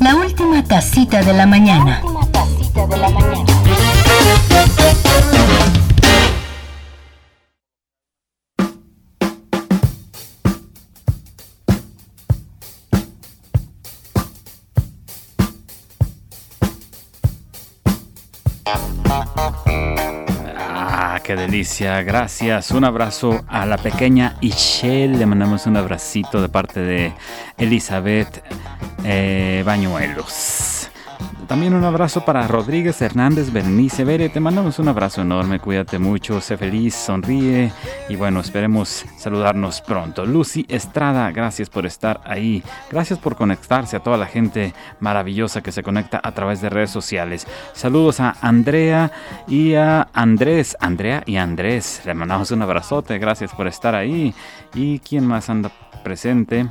La 0.00 0.14
última 0.14 0.62
tacita 0.62 1.20
de 1.24 1.32
la 1.32 1.46
mañana. 1.46 2.00
Ah, 2.32 3.59
qué 21.30 21.36
delicia. 21.36 22.02
Gracias. 22.02 22.72
Un 22.72 22.84
abrazo 22.84 23.44
a 23.46 23.64
la 23.64 23.78
pequeña 23.78 24.36
Ishel. 24.40 25.16
Le 25.16 25.26
mandamos 25.26 25.64
un 25.66 25.76
abracito 25.76 26.42
de 26.42 26.48
parte 26.48 26.80
de 26.80 27.12
Elizabeth 27.56 28.42
eh, 29.04 29.62
Bañuelos. 29.64 30.49
También 31.50 31.74
un 31.74 31.82
abrazo 31.82 32.24
para 32.24 32.46
Rodríguez 32.46 33.02
Hernández 33.02 33.52
Bernice 33.52 34.04
Bere. 34.04 34.28
Te 34.28 34.38
mandamos 34.38 34.78
un 34.78 34.86
abrazo 34.86 35.22
enorme. 35.22 35.58
Cuídate 35.58 35.98
mucho. 35.98 36.40
Sé 36.40 36.56
feliz, 36.56 36.94
sonríe. 36.94 37.72
Y 38.08 38.14
bueno, 38.14 38.38
esperemos 38.38 39.04
saludarnos 39.18 39.80
pronto. 39.80 40.24
Lucy 40.24 40.64
Estrada, 40.68 41.32
gracias 41.32 41.68
por 41.68 41.86
estar 41.86 42.20
ahí. 42.24 42.62
Gracias 42.88 43.18
por 43.18 43.34
conectarse 43.34 43.96
a 43.96 44.00
toda 44.00 44.16
la 44.16 44.26
gente 44.26 44.74
maravillosa 45.00 45.60
que 45.60 45.72
se 45.72 45.82
conecta 45.82 46.20
a 46.22 46.30
través 46.30 46.60
de 46.60 46.70
redes 46.70 46.90
sociales. 46.90 47.48
Saludos 47.72 48.20
a 48.20 48.36
Andrea 48.42 49.10
y 49.48 49.74
a 49.74 50.06
Andrés. 50.12 50.76
Andrea 50.78 51.24
y 51.26 51.34
Andrés. 51.34 52.02
Le 52.04 52.14
mandamos 52.14 52.52
un 52.52 52.62
abrazote. 52.62 53.18
Gracias 53.18 53.52
por 53.52 53.66
estar 53.66 53.96
ahí. 53.96 54.32
¿Y 54.72 55.00
quién 55.00 55.26
más 55.26 55.50
anda 55.50 55.72
presente? 56.04 56.68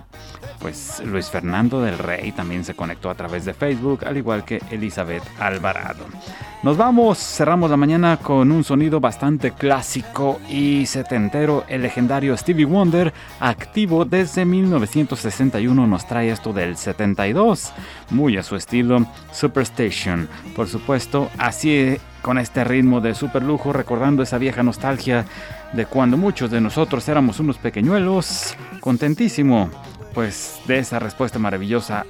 Pues 0.60 1.02
Luis 1.06 1.30
Fernando 1.30 1.82
del 1.82 1.98
Rey 1.98 2.32
también 2.34 2.66
se 2.66 2.76
conectó 2.76 3.10
a 3.10 3.16
través 3.16 3.46
de 3.46 3.54
Facebook, 3.54 4.06
al 4.06 4.18
igual 4.18 4.44
que 4.44 4.62
Elizabeth 4.70 5.24
Alvarado. 5.40 6.06
Nos 6.62 6.76
vamos, 6.76 7.18
cerramos 7.18 7.72
la 7.72 7.78
mañana 7.78 8.18
con 8.18 8.52
un 8.52 8.66
sonido 8.66 9.00
bastante 9.00 9.52
clásico 9.52 10.42
y 10.50 10.86
setentero. 10.88 11.64
El 11.70 11.84
legendario 11.84 12.36
Stevie 12.36 12.66
Wonder, 12.66 13.14
activo 13.40 14.04
desde 14.04 14.44
1961, 14.44 15.88
nos 15.88 16.06
trae 16.06 16.32
esto 16.32 16.52
del 16.52 16.76
72, 16.76 17.72
muy 18.10 18.36
a 18.36 18.44
su 18.44 18.58
estilo 18.58 19.06
Superstation. 19.32 20.28
Por 20.54 20.68
supuesto, 20.68 21.30
así 21.38 21.98
con 22.22 22.38
este 22.38 22.66
ritmo 22.66 23.00
de 23.00 23.16
super 23.16 23.42
lujo, 23.42 23.72
recordando 23.72 24.22
esa 24.22 24.38
vieja 24.38 24.62
nostalgia 24.62 25.26
de 25.72 25.86
cuando 25.86 26.18
muchos 26.18 26.52
de 26.52 26.60
nosotros 26.60 27.08
éramos 27.08 27.40
unos 27.40 27.58
pequeñuelos. 27.58 28.56
Contentísimo, 28.82 29.70
pues, 30.14 30.60
de 30.68 30.80
esa 30.80 31.00
respuesta 31.00 31.40
maravillosa 31.40 32.06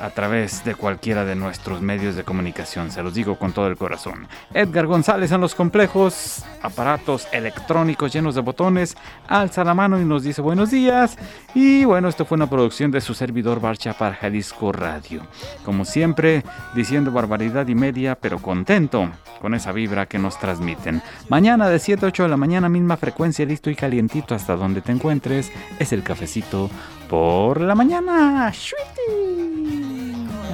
a 0.00 0.10
través 0.10 0.64
de 0.64 0.74
cualquiera 0.74 1.24
de 1.24 1.34
nuestros 1.34 1.80
medios 1.80 2.16
de 2.16 2.24
comunicación. 2.24 2.90
Se 2.90 3.02
los 3.02 3.14
digo 3.14 3.38
con 3.38 3.52
todo 3.52 3.66
el 3.66 3.76
corazón. 3.76 4.26
Edgar 4.54 4.86
González 4.86 5.30
en 5.32 5.40
los 5.40 5.54
complejos 5.54 6.44
aparatos 6.62 7.28
electrónicos 7.32 8.12
llenos 8.12 8.34
de 8.34 8.40
botones 8.40 8.96
alza 9.28 9.64
la 9.64 9.74
mano 9.74 10.00
y 10.00 10.04
nos 10.04 10.22
dice 10.22 10.42
buenos 10.42 10.70
días. 10.70 11.16
Y 11.54 11.84
bueno, 11.84 12.08
esto 12.08 12.24
fue 12.24 12.36
una 12.36 12.48
producción 12.48 12.90
de 12.90 13.00
su 13.00 13.14
servidor 13.14 13.60
Barcha 13.60 13.92
para 13.92 14.14
Jalisco 14.14 14.72
Radio. 14.72 15.22
Como 15.64 15.84
siempre, 15.84 16.42
diciendo 16.74 17.10
barbaridad 17.10 17.66
y 17.68 17.74
media, 17.74 18.14
pero 18.14 18.38
contento 18.38 19.10
con 19.40 19.54
esa 19.54 19.72
vibra 19.72 20.06
que 20.06 20.18
nos 20.18 20.38
transmiten. 20.38 21.02
Mañana 21.28 21.68
de 21.68 21.78
7 21.78 22.06
a 22.06 22.08
8 22.08 22.24
de 22.24 22.28
la 22.28 22.36
mañana, 22.36 22.68
misma 22.68 22.96
frecuencia, 22.96 23.44
listo 23.44 23.70
y 23.70 23.76
calientito 23.76 24.34
hasta 24.34 24.56
donde 24.56 24.80
te 24.80 24.92
encuentres. 24.92 25.50
Es 25.78 25.92
el 25.92 26.02
cafecito 26.02 26.70
por 27.08 27.60
la 27.60 27.74
mañana. 27.74 28.52
¡Sweetie! 28.52 29.89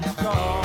gone. 0.03 0.56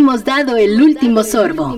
Hemos 0.00 0.24
dado 0.24 0.56
el 0.56 0.80
último 0.80 1.22
sorbo. 1.22 1.76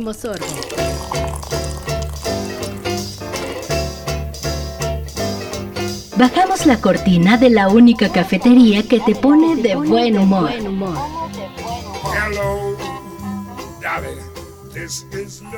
Bajamos 6.16 6.66
la 6.66 6.80
cortina 6.80 7.36
de 7.36 7.50
la 7.50 7.68
única 7.68 8.12
cafetería 8.12 8.84
que 8.84 9.00
te 9.00 9.16
pone 9.16 9.56
de 9.56 9.74
buen 9.74 10.16
humor. 10.18 10.50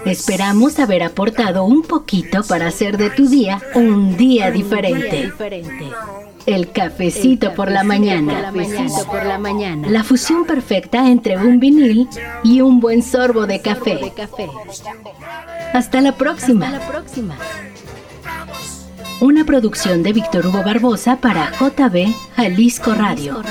Esperamos 0.07 0.79
haber 0.79 1.03
aportado 1.03 1.65
un 1.65 1.83
poquito 1.83 2.43
para 2.45 2.69
hacer 2.69 2.97
de 2.97 3.11
tu 3.11 3.29
día 3.29 3.61
un 3.75 4.17
día 4.17 4.51
diferente. 4.51 5.31
El 6.47 6.73
cafecito 6.73 7.55
por 7.55 7.71
la 7.71 7.85
mañana. 7.85 8.53
por 9.07 9.25
la 9.25 9.39
mañana. 9.39 9.89
La 9.89 10.05
fusión 10.05 10.45
perfecta 10.45 11.11
entre 11.11 11.37
un 11.37 11.59
vinil 11.59 12.09
y 12.43 12.61
un 12.61 12.81
buen 12.81 13.03
sorbo 13.03 13.47
de 13.47 13.61
café. 13.61 14.13
Hasta 15.73 16.01
la 16.01 16.13
próxima. 16.17 16.67
Hasta 16.67 16.79
la 16.79 16.87
próxima. 16.87 17.37
Una 19.21 19.45
producción 19.45 20.03
de 20.03 20.13
Víctor 20.13 20.47
Hugo 20.47 20.63
Barbosa 20.63 21.17
para 21.17 21.51
JB 21.53 22.13
Jalisco 22.37 22.95
Radio. 22.95 23.43